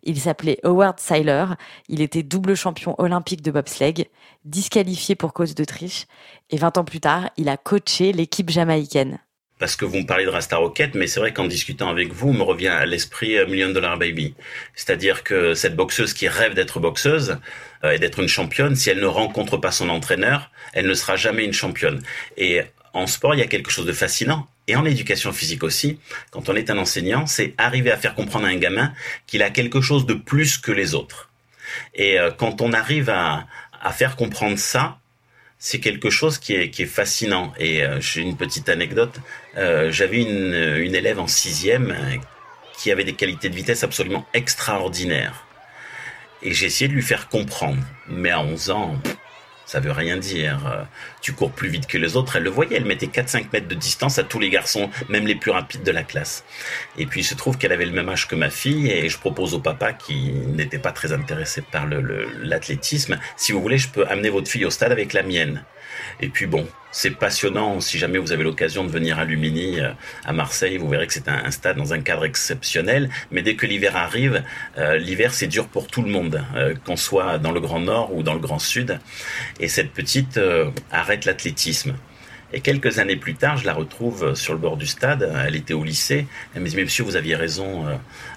Il 0.03 0.19
s'appelait 0.19 0.59
Howard 0.63 0.99
Seiler. 0.99 1.45
Il 1.87 2.01
était 2.01 2.23
double 2.23 2.55
champion 2.55 2.95
olympique 2.97 3.41
de 3.41 3.51
bobsleigh, 3.51 4.09
disqualifié 4.43 5.15
pour 5.15 5.33
cause 5.33 5.55
de 5.55 5.63
triche. 5.63 6.05
Et 6.49 6.57
20 6.57 6.77
ans 6.77 6.83
plus 6.83 6.99
tard, 6.99 7.29
il 7.37 7.47
a 7.47 7.55
coaché 7.55 8.11
l'équipe 8.11 8.49
jamaïcaine. 8.49 9.19
Parce 9.59 9.77
que 9.77 9.85
vous 9.85 9.99
me 9.99 10.05
parlez 10.05 10.25
de 10.25 10.29
Rasta 10.29 10.57
Rocket, 10.57 10.93
mais 10.93 11.07
c'est 11.07 11.21
vrai 11.21 11.31
qu'en 11.31 11.47
discutant 11.47 11.87
avec 11.87 12.11
vous, 12.11 12.33
me 12.33 12.41
revient 12.43 12.67
à 12.67 12.85
l'esprit 12.85 13.37
euh, 13.37 13.47
Million 13.47 13.69
Dollar 13.69 13.97
Baby. 13.97 14.35
C'est-à-dire 14.75 15.23
que 15.23 15.53
cette 15.53 15.77
boxeuse 15.77 16.13
qui 16.13 16.27
rêve 16.27 16.53
d'être 16.53 16.81
boxeuse 16.81 17.37
euh, 17.85 17.91
et 17.91 17.99
d'être 17.99 18.19
une 18.19 18.27
championne, 18.27 18.75
si 18.75 18.89
elle 18.89 18.99
ne 18.99 19.05
rencontre 19.05 19.55
pas 19.55 19.71
son 19.71 19.87
entraîneur, 19.87 20.51
elle 20.73 20.87
ne 20.87 20.93
sera 20.93 21.15
jamais 21.15 21.45
une 21.45 21.53
championne. 21.53 22.01
Et 22.35 22.61
en 22.93 23.07
sport, 23.07 23.35
il 23.35 23.39
y 23.39 23.43
a 23.43 23.47
quelque 23.47 23.71
chose 23.71 23.85
de 23.85 23.93
fascinant. 23.93 24.47
Et 24.67 24.75
en 24.75 24.85
éducation 24.85 25.33
physique 25.33 25.63
aussi, 25.63 25.99
quand 26.31 26.47
on 26.49 26.55
est 26.55 26.69
un 26.69 26.77
enseignant, 26.77 27.25
c'est 27.25 27.53
arriver 27.57 27.91
à 27.91 27.97
faire 27.97 28.15
comprendre 28.15 28.45
à 28.45 28.49
un 28.49 28.55
gamin 28.55 28.93
qu'il 29.27 29.43
a 29.43 29.49
quelque 29.49 29.81
chose 29.81 30.05
de 30.05 30.13
plus 30.13 30.57
que 30.57 30.71
les 30.71 30.95
autres. 30.95 31.29
Et 31.93 32.19
euh, 32.19 32.31
quand 32.31 32.61
on 32.61 32.71
arrive 32.71 33.09
à, 33.09 33.45
faire 33.91 34.15
comprendre 34.15 34.57
ça, 34.57 34.99
c'est 35.59 35.79
quelque 35.79 36.09
chose 36.09 36.37
qui 36.37 36.53
est, 36.53 36.69
qui 36.69 36.83
est 36.83 36.87
fascinant. 36.87 37.53
Et 37.57 37.83
euh, 37.83 37.99
j'ai 37.99 38.21
une 38.21 38.37
petite 38.37 38.69
anecdote. 38.69 39.19
Euh, 39.57 39.91
J'avais 39.91 40.21
une, 40.21 40.53
une 40.53 40.95
élève 40.95 41.19
en 41.19 41.27
sixième 41.27 41.95
qui 42.77 42.91
avait 42.91 43.03
des 43.03 43.13
qualités 43.13 43.49
de 43.49 43.55
vitesse 43.55 43.83
absolument 43.83 44.25
extraordinaires. 44.33 45.45
Et 46.41 46.53
j'ai 46.53 46.67
essayé 46.67 46.87
de 46.87 46.93
lui 46.93 47.01
faire 47.01 47.27
comprendre. 47.27 47.81
Mais 48.07 48.31
à 48.31 48.41
11 48.41 48.71
ans, 48.71 48.95
ça 49.65 49.79
veut 49.79 49.91
rien 49.91 50.17
dire. 50.17 50.87
Tu 51.21 51.33
cours 51.33 51.51
plus 51.51 51.69
vite 51.69 51.87
que 51.87 51.97
les 51.97 52.15
autres. 52.15 52.35
Elle 52.35 52.43
le 52.43 52.49
voyait, 52.49 52.77
elle 52.77 52.85
mettait 52.85 53.07
4-5 53.07 53.47
mètres 53.53 53.67
de 53.67 53.75
distance 53.75 54.19
à 54.19 54.23
tous 54.23 54.39
les 54.39 54.49
garçons, 54.49 54.89
même 55.09 55.25
les 55.27 55.35
plus 55.35 55.51
rapides 55.51 55.83
de 55.83 55.91
la 55.91 56.03
classe. 56.03 56.43
Et 56.97 57.05
puis 57.05 57.21
il 57.21 57.23
se 57.23 57.35
trouve 57.35 57.57
qu'elle 57.57 57.71
avait 57.71 57.85
le 57.85 57.91
même 57.91 58.09
âge 58.09 58.27
que 58.27 58.35
ma 58.35 58.49
fille 58.49 58.89
et 58.89 59.09
je 59.09 59.17
propose 59.17 59.53
au 59.53 59.59
papa 59.59 59.93
qui 59.93 60.31
n'était 60.31 60.79
pas 60.79 60.91
très 60.91 61.13
intéressé 61.13 61.61
par 61.61 61.87
l'athlétisme, 62.41 63.19
si 63.35 63.51
vous 63.51 63.61
voulez, 63.61 63.77
je 63.77 63.89
peux 63.89 64.05
amener 64.07 64.29
votre 64.29 64.49
fille 64.49 64.65
au 64.65 64.69
stade 64.69 64.91
avec 64.91 65.13
la 65.13 65.23
mienne. 65.23 65.63
Et 66.21 66.29
puis 66.29 66.45
bon, 66.45 66.67
c'est 66.93 67.11
passionnant. 67.11 67.81
Si 67.81 67.97
jamais 67.97 68.19
vous 68.19 68.31
avez 68.31 68.43
l'occasion 68.43 68.85
de 68.85 68.89
venir 68.89 69.19
à 69.19 69.25
Lumini, 69.25 69.79
euh, 69.79 69.91
à 70.25 70.31
Marseille, 70.31 70.77
vous 70.77 70.87
verrez 70.87 71.07
que 71.07 71.13
c'est 71.13 71.27
un, 71.27 71.51
stade 71.51 71.75
dans 71.75 71.91
un 71.91 71.99
cadre 71.99 72.23
exceptionnel. 72.23 73.09
Mais 73.31 73.41
dès 73.41 73.55
que 73.55 73.65
l'hiver 73.65 73.97
arrive, 73.97 74.43
euh, 74.77 74.97
l'hiver 74.97 75.33
c'est 75.33 75.47
dur 75.47 75.67
pour 75.67 75.87
tout 75.87 76.03
le 76.03 76.09
monde, 76.09 76.43
euh, 76.55 76.75
qu'on 76.85 76.95
soit 76.95 77.39
dans 77.39 77.51
le 77.51 77.59
Grand 77.59 77.79
Nord 77.79 78.15
ou 78.15 78.23
dans 78.23 78.35
le 78.35 78.39
Grand 78.39 78.59
Sud. 78.59 78.99
Et 79.59 79.67
cette 79.67 79.91
petite 79.91 80.39
arrête 80.91 81.25
l'athlétisme. 81.25 81.95
Et 82.53 82.61
quelques 82.61 82.99
années 82.99 83.15
plus 83.15 83.33
tard, 83.33 83.57
je 83.57 83.65
la 83.65 83.73
retrouve 83.73 84.35
sur 84.35 84.53
le 84.53 84.59
bord 84.59 84.77
du 84.77 84.85
stade. 84.85 85.33
Elle 85.45 85.55
était 85.55 85.73
au 85.73 85.83
lycée. 85.83 86.27
Elle 86.53 86.61
me 86.61 86.67
dit, 86.67 86.75
mais 86.75 86.83
monsieur, 86.83 87.03
vous 87.03 87.15
aviez 87.15 87.35
raison. 87.35 87.85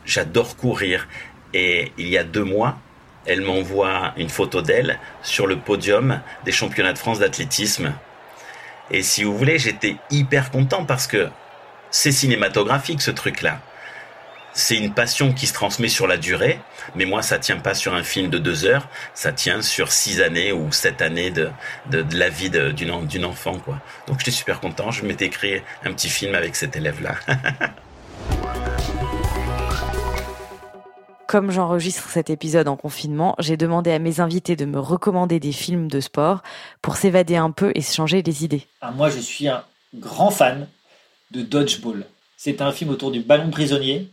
J'adore 0.07 0.57
courir. 0.57 1.07
Et 1.53 1.93
il 1.99 2.09
y 2.09 2.17
a 2.17 2.25
deux 2.25 2.45
mois, 2.45 2.79
elle 3.27 3.41
m'envoie 3.41 4.13
une 4.17 4.29
photo 4.29 4.63
d'elle 4.63 4.99
sur 5.23 5.47
le 5.47 5.57
podium 5.57 6.21
des 6.45 6.53
championnats 6.53 6.93
de 6.93 6.99
France 6.99 7.19
d'athlétisme. 7.19 7.93
Et 8.91 9.03
si 9.03 9.25
vous 9.25 9.37
voulez, 9.37 9.59
j'étais 9.59 9.97
hyper 10.11 10.51
content 10.51 10.85
parce 10.85 11.07
que 11.07 11.29
c'est 11.91 12.13
cinématographique 12.13 13.03
ce 13.03 13.11
truc-là. 13.11 13.61
C'est 14.53 14.77
une 14.77 14.95
passion 14.95 15.35
qui 15.35 15.47
se 15.47 15.53
transmet 15.53 15.89
sur 15.89 16.07
la 16.07 16.17
durée, 16.17 16.59
mais 16.95 17.05
moi 17.05 17.21
ça 17.21 17.39
tient 17.39 17.59
pas 17.59 17.75
sur 17.75 17.95
un 17.95 18.03
film 18.03 18.31
de 18.31 18.39
deux 18.39 18.65
heures, 18.65 18.89
ça 19.13 19.31
tient 19.31 19.61
sur 19.61 19.93
six 19.93 20.23
années 20.23 20.51
ou 20.51 20.73
sept 20.73 21.03
années 21.03 21.31
de, 21.31 21.51
de, 21.91 22.01
de 22.01 22.17
la 22.17 22.31
vie 22.31 22.49
d'une 22.49 23.25
enfant 23.27 23.59
quoi. 23.59 23.81
Donc 24.07 24.21
j'étais 24.21 24.31
super 24.31 24.61
content, 24.61 24.91
je 24.91 25.05
m'étais 25.05 25.29
créé 25.29 25.63
un 25.85 25.93
petit 25.93 26.09
film 26.09 26.35
avec 26.35 26.57
cet 26.57 26.75
élève-là. 26.75 27.17
Comme 31.27 31.51
j'enregistre 31.51 32.09
cet 32.09 32.31
épisode 32.31 32.69
en 32.69 32.77
confinement, 32.77 33.35
j'ai 33.41 33.57
demandé 33.57 33.91
à 33.91 33.99
mes 33.99 34.21
invités 34.21 34.55
de 34.55 34.65
me 34.65 34.79
recommander 34.79 35.41
des 35.41 35.51
films 35.51 35.89
de 35.89 35.99
sport 35.99 36.43
pour 36.83 36.97
s'évader 36.97 37.35
un 37.35 37.51
peu 37.51 37.73
et 37.75 37.81
se 37.81 37.95
changer 37.97 38.23
les 38.23 38.45
idées. 38.45 38.69
Ah, 38.81 38.93
moi, 38.93 39.11
je 39.11 39.19
suis 39.19 39.49
un 39.49 39.65
grand 39.95 40.31
fan 40.31 40.69
de 41.33 41.43
Dodgeball. 41.43 42.07
C'est 42.37 42.61
un 42.61 42.71
film 42.71 42.91
autour 42.91 43.11
du 43.11 43.21
ballon 43.21 43.51
prisonnier. 43.51 44.09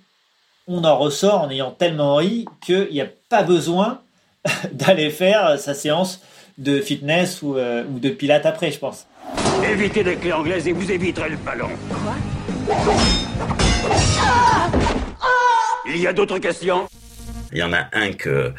On 0.66 0.84
en 0.86 0.98
ressort 0.98 1.42
en 1.42 1.52
ayant 1.52 1.70
tellement 1.70 2.16
ri 2.16 2.46
qu'il 2.66 2.90
n'y 2.90 3.02
a 3.02 3.08
pas 3.30 3.44
besoin 3.44 4.02
d'aller 4.72 5.12
faire 5.12 5.60
sa 5.60 5.76
séance 5.76 6.20
de 6.58 6.80
fitness 6.80 7.44
ou, 7.44 7.58
euh, 7.58 7.84
ou 7.94 8.00
de 8.00 8.10
pilates 8.10 8.48
après, 8.48 8.72
je 8.72 8.80
pense. 8.80 9.06
Évitez 9.64 10.04
les 10.04 10.16
clés 10.16 10.34
anglaises 10.34 10.68
et 10.68 10.72
vous 10.72 10.92
éviterez 10.92 11.30
le 11.30 11.38
ballon. 11.38 11.70
Il 15.86 15.98
y 15.98 16.08
a 16.08 16.14
d'autres 16.14 16.40
questions? 16.40 16.88
Il 17.54 17.60
y 17.60 17.64
en 17.64 17.72
a 17.72 17.88
un 17.94 18.12
que, 18.14 18.52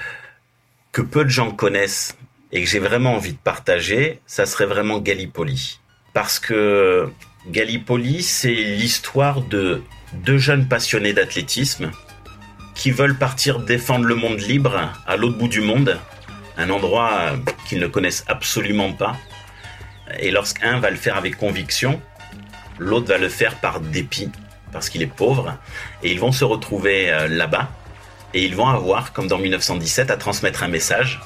que 0.93 1.03
peu 1.03 1.25
de 1.25 1.29
gens 1.29 1.51
connaissent 1.51 2.17
et 2.53 2.63
que 2.63 2.71
j'ai 2.71 2.79
vraiment 2.79 3.15
envie 3.15 3.33
de 3.33 3.39
partager, 3.39 4.21
ça 4.27 4.47
serait 4.47 4.67
vraiment 4.67 4.99
Gallipoli. 4.99 5.81
Parce 6.13 6.39
que 6.39 7.11
Gallipoli, 7.49 8.23
c'est 8.23 8.55
l'histoire 8.55 9.41
de 9.41 9.83
deux 10.13 10.39
jeunes 10.39 10.69
passionnés 10.69 11.13
d'athlétisme 11.13 11.91
qui 12.77 12.93
veulent 12.93 13.19
partir 13.19 13.59
défendre 13.59 14.05
le 14.05 14.15
monde 14.15 14.41
libre 14.41 14.93
à 15.07 15.17
l'autre 15.17 15.39
bout 15.39 15.49
du 15.49 15.61
monde, 15.61 15.99
un 16.57 16.71
endroit 16.71 17.33
qu'ils 17.67 17.81
ne 17.81 17.89
connaissent 17.89 18.25
absolument 18.29 18.93
pas. 18.93 19.17
Et 20.21 20.31
lorsqu'un 20.31 20.79
va 20.79 20.91
le 20.91 20.97
faire 20.97 21.17
avec 21.17 21.37
conviction, 21.37 22.01
l'autre 22.79 23.09
va 23.09 23.19
le 23.19 23.29
faire 23.29 23.57
par 23.57 23.81
dépit, 23.81 24.31
parce 24.73 24.89
qu'il 24.89 25.03
est 25.03 25.07
pauvre, 25.07 25.59
et 26.05 26.13
ils 26.13 26.21
vont 26.21 26.33
se 26.33 26.45
retrouver 26.45 27.11
euh, 27.11 27.27
là-bas, 27.27 27.71
et 28.35 28.45
ils 28.45 28.55
vont 28.55 28.67
avoir, 28.67 29.13
comme 29.13 29.29
dans 29.29 29.39
1917, 29.39 30.11
à 30.11 30.17
transmettre 30.17 30.63
un 30.63 30.69
message, 30.69 31.21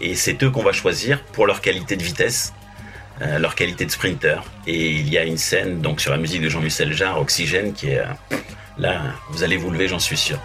et 0.00 0.14
c'est 0.14 0.42
eux 0.44 0.50
qu'on 0.50 0.62
va 0.62 0.72
choisir 0.72 1.22
pour 1.24 1.46
leur 1.46 1.60
qualité 1.60 1.96
de 1.96 2.02
vitesse, 2.02 2.54
euh, 3.20 3.38
leur 3.38 3.56
qualité 3.56 3.84
de 3.84 3.90
sprinter. 3.90 4.44
Et 4.66 4.92
il 4.92 5.08
y 5.08 5.18
a 5.18 5.24
une 5.24 5.38
scène, 5.38 5.80
donc 5.80 6.00
sur 6.00 6.12
la 6.12 6.18
musique 6.18 6.40
de 6.40 6.48
Jean-Michel 6.48 6.92
Jarre, 6.92 7.20
Oxygène, 7.20 7.72
qui 7.72 7.88
est 7.88 7.98
euh, 7.98 8.36
là, 8.78 9.02
vous 9.30 9.42
allez 9.42 9.56
vous 9.56 9.70
lever, 9.70 9.88
j'en 9.88 9.98
suis 9.98 10.16
sûr. 10.16 10.38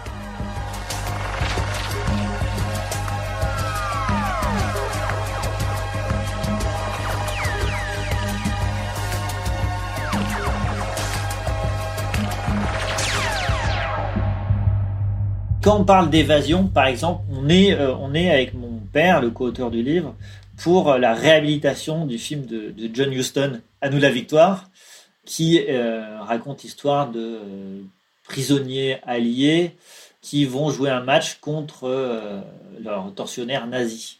Quand 15.64 15.80
on 15.80 15.84
parle 15.84 16.10
d'évasion, 16.10 16.66
par 16.66 16.84
exemple, 16.84 17.22
on 17.32 17.48
est, 17.48 17.72
euh, 17.72 17.94
on 17.94 18.14
est 18.14 18.28
avec 18.28 18.52
mon 18.52 18.80
père, 18.92 19.22
le 19.22 19.30
co-auteur 19.30 19.70
du 19.70 19.82
livre, 19.82 20.14
pour 20.58 20.90
euh, 20.90 20.98
la 20.98 21.14
réhabilitation 21.14 22.04
du 22.04 22.18
film 22.18 22.44
de, 22.44 22.74
John 22.92 23.10
Huston, 23.10 23.62
À 23.80 23.88
nous 23.88 23.98
la 23.98 24.10
victoire, 24.10 24.68
qui 25.24 25.64
euh, 25.66 26.20
raconte 26.20 26.64
l'histoire 26.64 27.10
de 27.10 27.38
prisonniers 28.24 28.98
alliés 29.04 29.74
qui 30.20 30.44
vont 30.44 30.68
jouer 30.68 30.90
un 30.90 31.00
match 31.00 31.38
contre 31.40 32.42
leur 32.82 33.14
tortionnaire 33.14 33.66
nazi, 33.66 34.18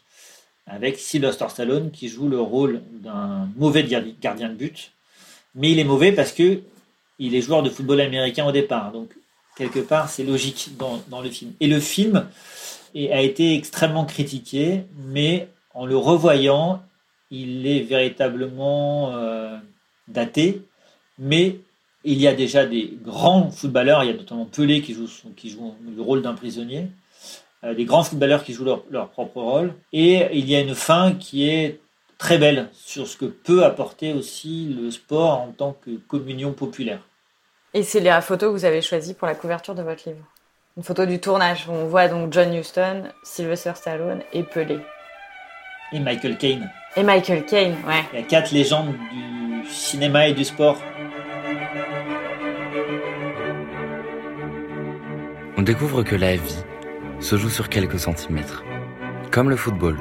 avec 0.65 0.97
Sylvester 0.97 1.45
Stallone 1.49 1.91
qui 1.91 2.09
joue 2.09 2.27
le 2.27 2.39
rôle 2.39 2.81
d'un 3.03 3.47
mauvais 3.55 3.83
gardi- 3.83 4.15
gardien 4.19 4.49
de 4.49 4.55
but, 4.55 4.93
mais 5.53 5.71
il 5.71 5.77
est 5.77 5.83
mauvais 5.83 6.11
parce 6.11 6.31
que 6.31 6.61
il 7.19 7.35
est 7.35 7.41
joueur 7.41 7.61
de 7.61 7.69
football 7.69 8.01
américain 8.01 8.45
au 8.45 8.51
départ, 8.51 8.91
donc 8.91 9.09
quelque 9.55 9.79
part, 9.79 10.09
c'est 10.09 10.23
logique 10.23 10.71
dans, 10.77 11.21
le 11.21 11.29
film. 11.29 11.53
Et 11.59 11.67
le 11.67 11.79
film 11.79 12.27
a 12.95 13.21
été 13.21 13.55
extrêmement 13.55 14.05
critiqué, 14.05 14.83
mais 14.97 15.49
en 15.73 15.85
le 15.85 15.97
revoyant, 15.97 16.83
il 17.31 17.67
est 17.67 17.81
véritablement 17.81 19.13
euh, 19.15 19.57
daté. 20.07 20.61
Mais 21.17 21.59
il 22.03 22.19
y 22.19 22.27
a 22.27 22.33
déjà 22.33 22.65
des 22.65 22.97
grands 23.03 23.49
footballeurs, 23.49 24.03
il 24.03 24.07
y 24.07 24.13
a 24.13 24.15
notamment 24.15 24.45
Pelé 24.45 24.81
qui 24.81 24.93
joue, 24.93 25.07
qui 25.35 25.49
joue 25.49 25.73
le 25.95 26.01
rôle 26.01 26.21
d'un 26.21 26.33
prisonnier, 26.33 26.87
euh, 27.63 27.73
des 27.73 27.85
grands 27.85 28.03
footballeurs 28.03 28.43
qui 28.43 28.53
jouent 28.53 28.67
leur 28.89 29.09
propre 29.09 29.41
rôle. 29.41 29.73
Et 29.91 30.37
il 30.37 30.49
y 30.49 30.55
a 30.55 30.59
une 30.59 30.75
fin 30.75 31.13
qui 31.13 31.49
est 31.49 31.79
très 32.17 32.37
belle 32.37 32.69
sur 32.73 33.07
ce 33.07 33.17
que 33.17 33.25
peut 33.25 33.63
apporter 33.65 34.13
aussi 34.13 34.73
le 34.79 34.91
sport 34.91 35.41
en 35.41 35.51
tant 35.51 35.73
que 35.73 35.91
communion 35.91 36.53
populaire. 36.53 37.01
Et 37.77 37.83
c'est 37.83 37.99
la 37.99 38.21
photo 38.21 38.47
que 38.47 38.51
vous 38.53 38.63
avez 38.63 38.81
choisie 38.81 39.13
pour 39.13 39.27
la 39.27 39.35
couverture 39.35 39.75
de 39.75 39.83
votre 39.83 40.07
livre. 40.07 40.23
Une 40.77 40.83
photo 40.83 41.05
du 41.05 41.19
tournage 41.19 41.67
où 41.67 41.73
on 41.73 41.87
voit 41.87 42.07
donc 42.07 42.31
John 42.31 42.53
Huston, 42.53 43.03
Sylvester 43.21 43.73
Stallone 43.75 44.21
et 44.31 44.43
Pelé. 44.43 44.79
Et 45.91 45.99
Michael 45.99 46.37
Caine. 46.37 46.71
Et 46.95 47.03
Michael 47.03 47.43
Caine, 47.43 47.75
ouais. 47.85 48.05
Il 48.13 48.19
y 48.19 48.23
a 48.23 48.25
quatre 48.25 48.51
légendes 48.53 48.93
du 49.11 49.69
cinéma 49.69 50.29
et 50.29 50.33
du 50.33 50.45
sport. 50.45 50.77
On 55.57 55.61
découvre 55.61 56.01
que 56.03 56.15
la 56.15 56.37
vie 56.37 56.63
se 57.19 57.35
joue 57.35 57.49
sur 57.49 57.67
quelques 57.67 57.99
centimètres, 57.99 58.63
comme 59.31 59.49
le 59.49 59.57
football. 59.57 59.97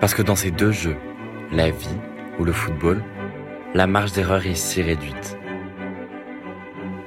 Parce 0.00 0.14
que 0.14 0.22
dans 0.22 0.34
ces 0.34 0.50
deux 0.50 0.72
jeux, 0.72 0.96
la 1.52 1.70
vie 1.70 1.96
ou 2.40 2.44
le 2.44 2.52
football, 2.52 3.04
la 3.72 3.86
marge 3.86 4.10
d'erreur 4.10 4.44
est 4.44 4.56
si 4.56 4.82
réduite. 4.82 5.38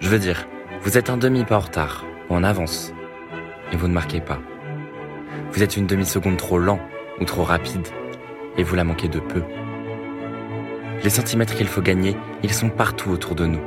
Je 0.10 0.16
veux 0.16 0.20
dire, 0.20 0.48
vous 0.82 0.98
êtes 0.98 1.12
un 1.12 1.18
demi-pas 1.18 1.58
en 1.58 1.60
retard 1.60 2.04
ou 2.32 2.34
en 2.34 2.44
avance, 2.44 2.96
et 3.72 3.76
vous 3.76 3.88
ne 3.88 3.94
marquez 3.94 4.22
pas. 4.22 4.40
Vous 5.52 5.62
êtes 5.62 5.78
une 5.78 5.86
demi-seconde 5.86 6.38
trop 6.38 6.58
lent 6.58 6.80
ou 7.22 7.26
trop 7.26 7.44
rapide, 7.44 7.88
et 8.58 8.64
vous 8.64 8.74
la 8.74 8.84
manquez 8.84 9.08
de 9.08 9.20
peu. 9.20 9.44
Les 11.04 11.12
centimètres 11.12 11.54
qu'il 11.54 11.68
faut 11.68 11.84
gagner, 11.84 12.18
ils 12.42 12.52
sont 12.52 12.70
partout 12.70 13.12
autour 13.12 13.36
de 13.36 13.46
nous. 13.46 13.62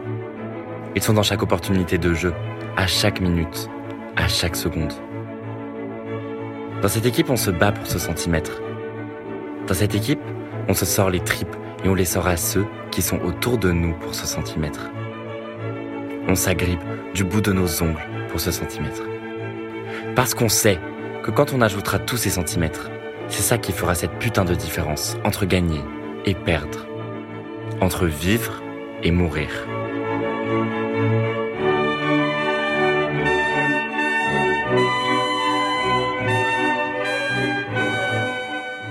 Ils 0.97 1.03
sont 1.05 1.13
dans 1.13 1.23
chaque 1.23 1.45
opportunité 1.45 1.97
de 1.97 2.13
jeu, 2.13 2.35
à 2.77 2.89
chaque 2.89 3.21
minute, 3.21 3.71
à 4.17 4.27
chaque 4.27 4.57
seconde. 4.57 4.95
Dans 6.83 6.89
cette 6.89 7.07
équipe, 7.07 7.31
on 7.31 7.37
se 7.37 7.53
bat 7.53 7.71
pour 7.71 7.87
ce 7.87 8.01
centimètre. 8.01 8.61
Dans 9.69 9.75
cette 9.75 9.95
équipe, 9.95 10.23
on 10.67 10.75
se 10.75 10.87
sort 10.87 11.09
les 11.09 11.21
tripes 11.21 11.55
et 11.85 11.89
on 11.89 11.95
les 11.95 12.05
sort 12.05 12.27
à 12.27 12.37
ceux 12.37 12.67
qui 12.91 13.01
sont 13.01 13.21
autour 13.21 13.59
de 13.59 13.71
nous 13.71 13.93
pour 14.01 14.17
ce 14.17 14.27
centimètre. 14.27 14.91
On 16.29 16.35
s'agrippe 16.35 16.83
du 17.15 17.25
bout 17.25 17.41
de 17.41 17.53
nos 17.53 17.83
ongles 17.83 18.07
pour 18.31 18.41
ce 18.41 18.51
centimètre. 18.51 19.03
Parce 20.15 20.35
qu'on 20.35 20.49
sait 20.49 20.79
que 21.23 21.31
quand 21.31 21.53
on 21.53 21.61
ajoutera 21.61 21.99
tous 21.99 22.17
ces 22.17 22.31
centimètres, 22.31 22.91
c'est 23.29 23.43
ça 23.43 23.59
qui 23.59 23.73
fera 23.73 23.95
cette 23.95 24.19
putain 24.19 24.45
de 24.45 24.55
différence 24.55 25.17
entre 25.25 25.47
gagner 25.47 25.81
et 26.25 26.35
perdre. 26.35 26.87
Entre 27.81 28.07
vivre 28.07 28.63
et 29.03 29.11
mourir. 29.11 29.49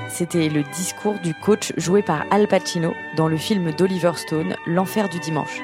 C'était 0.10 0.50
le 0.50 0.62
discours 0.76 1.18
du 1.20 1.34
coach 1.34 1.74
joué 1.78 2.04
par 2.04 2.26
Al 2.30 2.48
Pacino 2.48 2.94
dans 3.16 3.28
le 3.28 3.38
film 3.38 3.72
d'Oliver 3.72 4.12
Stone, 4.16 4.56
L'enfer 4.68 5.10
du 5.10 5.20
dimanche. 5.20 5.62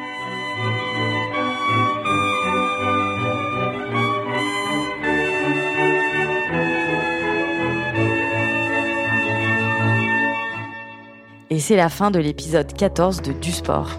Et 11.58 11.60
c'est 11.60 11.76
la 11.76 11.89
fin 11.89 12.12
de 12.12 12.20
l'épisode 12.20 12.72
14 12.72 13.24
de 13.24 13.34
Du 13.34 13.52
Sport. 13.52 13.89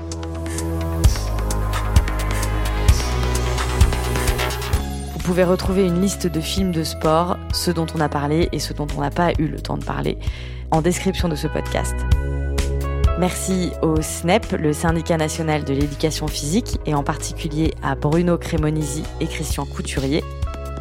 Vous 5.12 5.18
pouvez 5.24 5.42
retrouver 5.42 5.84
une 5.84 6.00
liste 6.00 6.28
de 6.28 6.40
films 6.40 6.70
de 6.70 6.84
sport, 6.84 7.36
ceux 7.52 7.74
dont 7.74 7.86
on 7.96 8.00
a 8.00 8.08
parlé 8.08 8.48
et 8.52 8.60
ceux 8.60 8.74
dont 8.74 8.86
on 8.96 9.00
n'a 9.00 9.10
pas 9.10 9.32
eu 9.40 9.48
le 9.48 9.58
temps 9.58 9.76
de 9.76 9.84
parler, 9.84 10.18
en 10.70 10.82
description 10.82 11.28
de 11.28 11.34
ce 11.34 11.48
podcast. 11.48 11.96
Merci 13.18 13.72
au 13.82 14.00
SNEP, 14.00 14.52
le 14.52 14.72
syndicat 14.72 15.16
national 15.16 15.64
de 15.64 15.74
l'éducation 15.74 16.28
physique, 16.28 16.78
et 16.86 16.94
en 16.94 17.02
particulier 17.02 17.74
à 17.82 17.96
Bruno 17.96 18.38
Cremonisi 18.38 19.02
et 19.18 19.26
Christian 19.26 19.66
Couturier. 19.66 20.22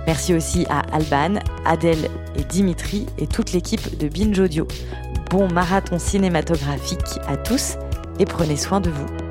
Merci 0.05 0.35
aussi 0.35 0.67
à 0.69 0.81
Alban, 0.95 1.39
Adèle 1.65 2.07
et 2.37 2.43
Dimitri 2.43 3.07
et 3.17 3.25
toute 3.25 3.51
l'équipe 3.51 3.97
de 3.97 4.07
Binge 4.07 4.39
Audio. 4.39 4.67
Bon 5.29 5.49
marathon 5.49 5.99
cinématographique 5.99 7.19
à 7.27 7.35
tous 7.35 7.77
et 8.17 8.25
prenez 8.25 8.55
soin 8.55 8.79
de 8.79 8.89
vous. 8.89 9.26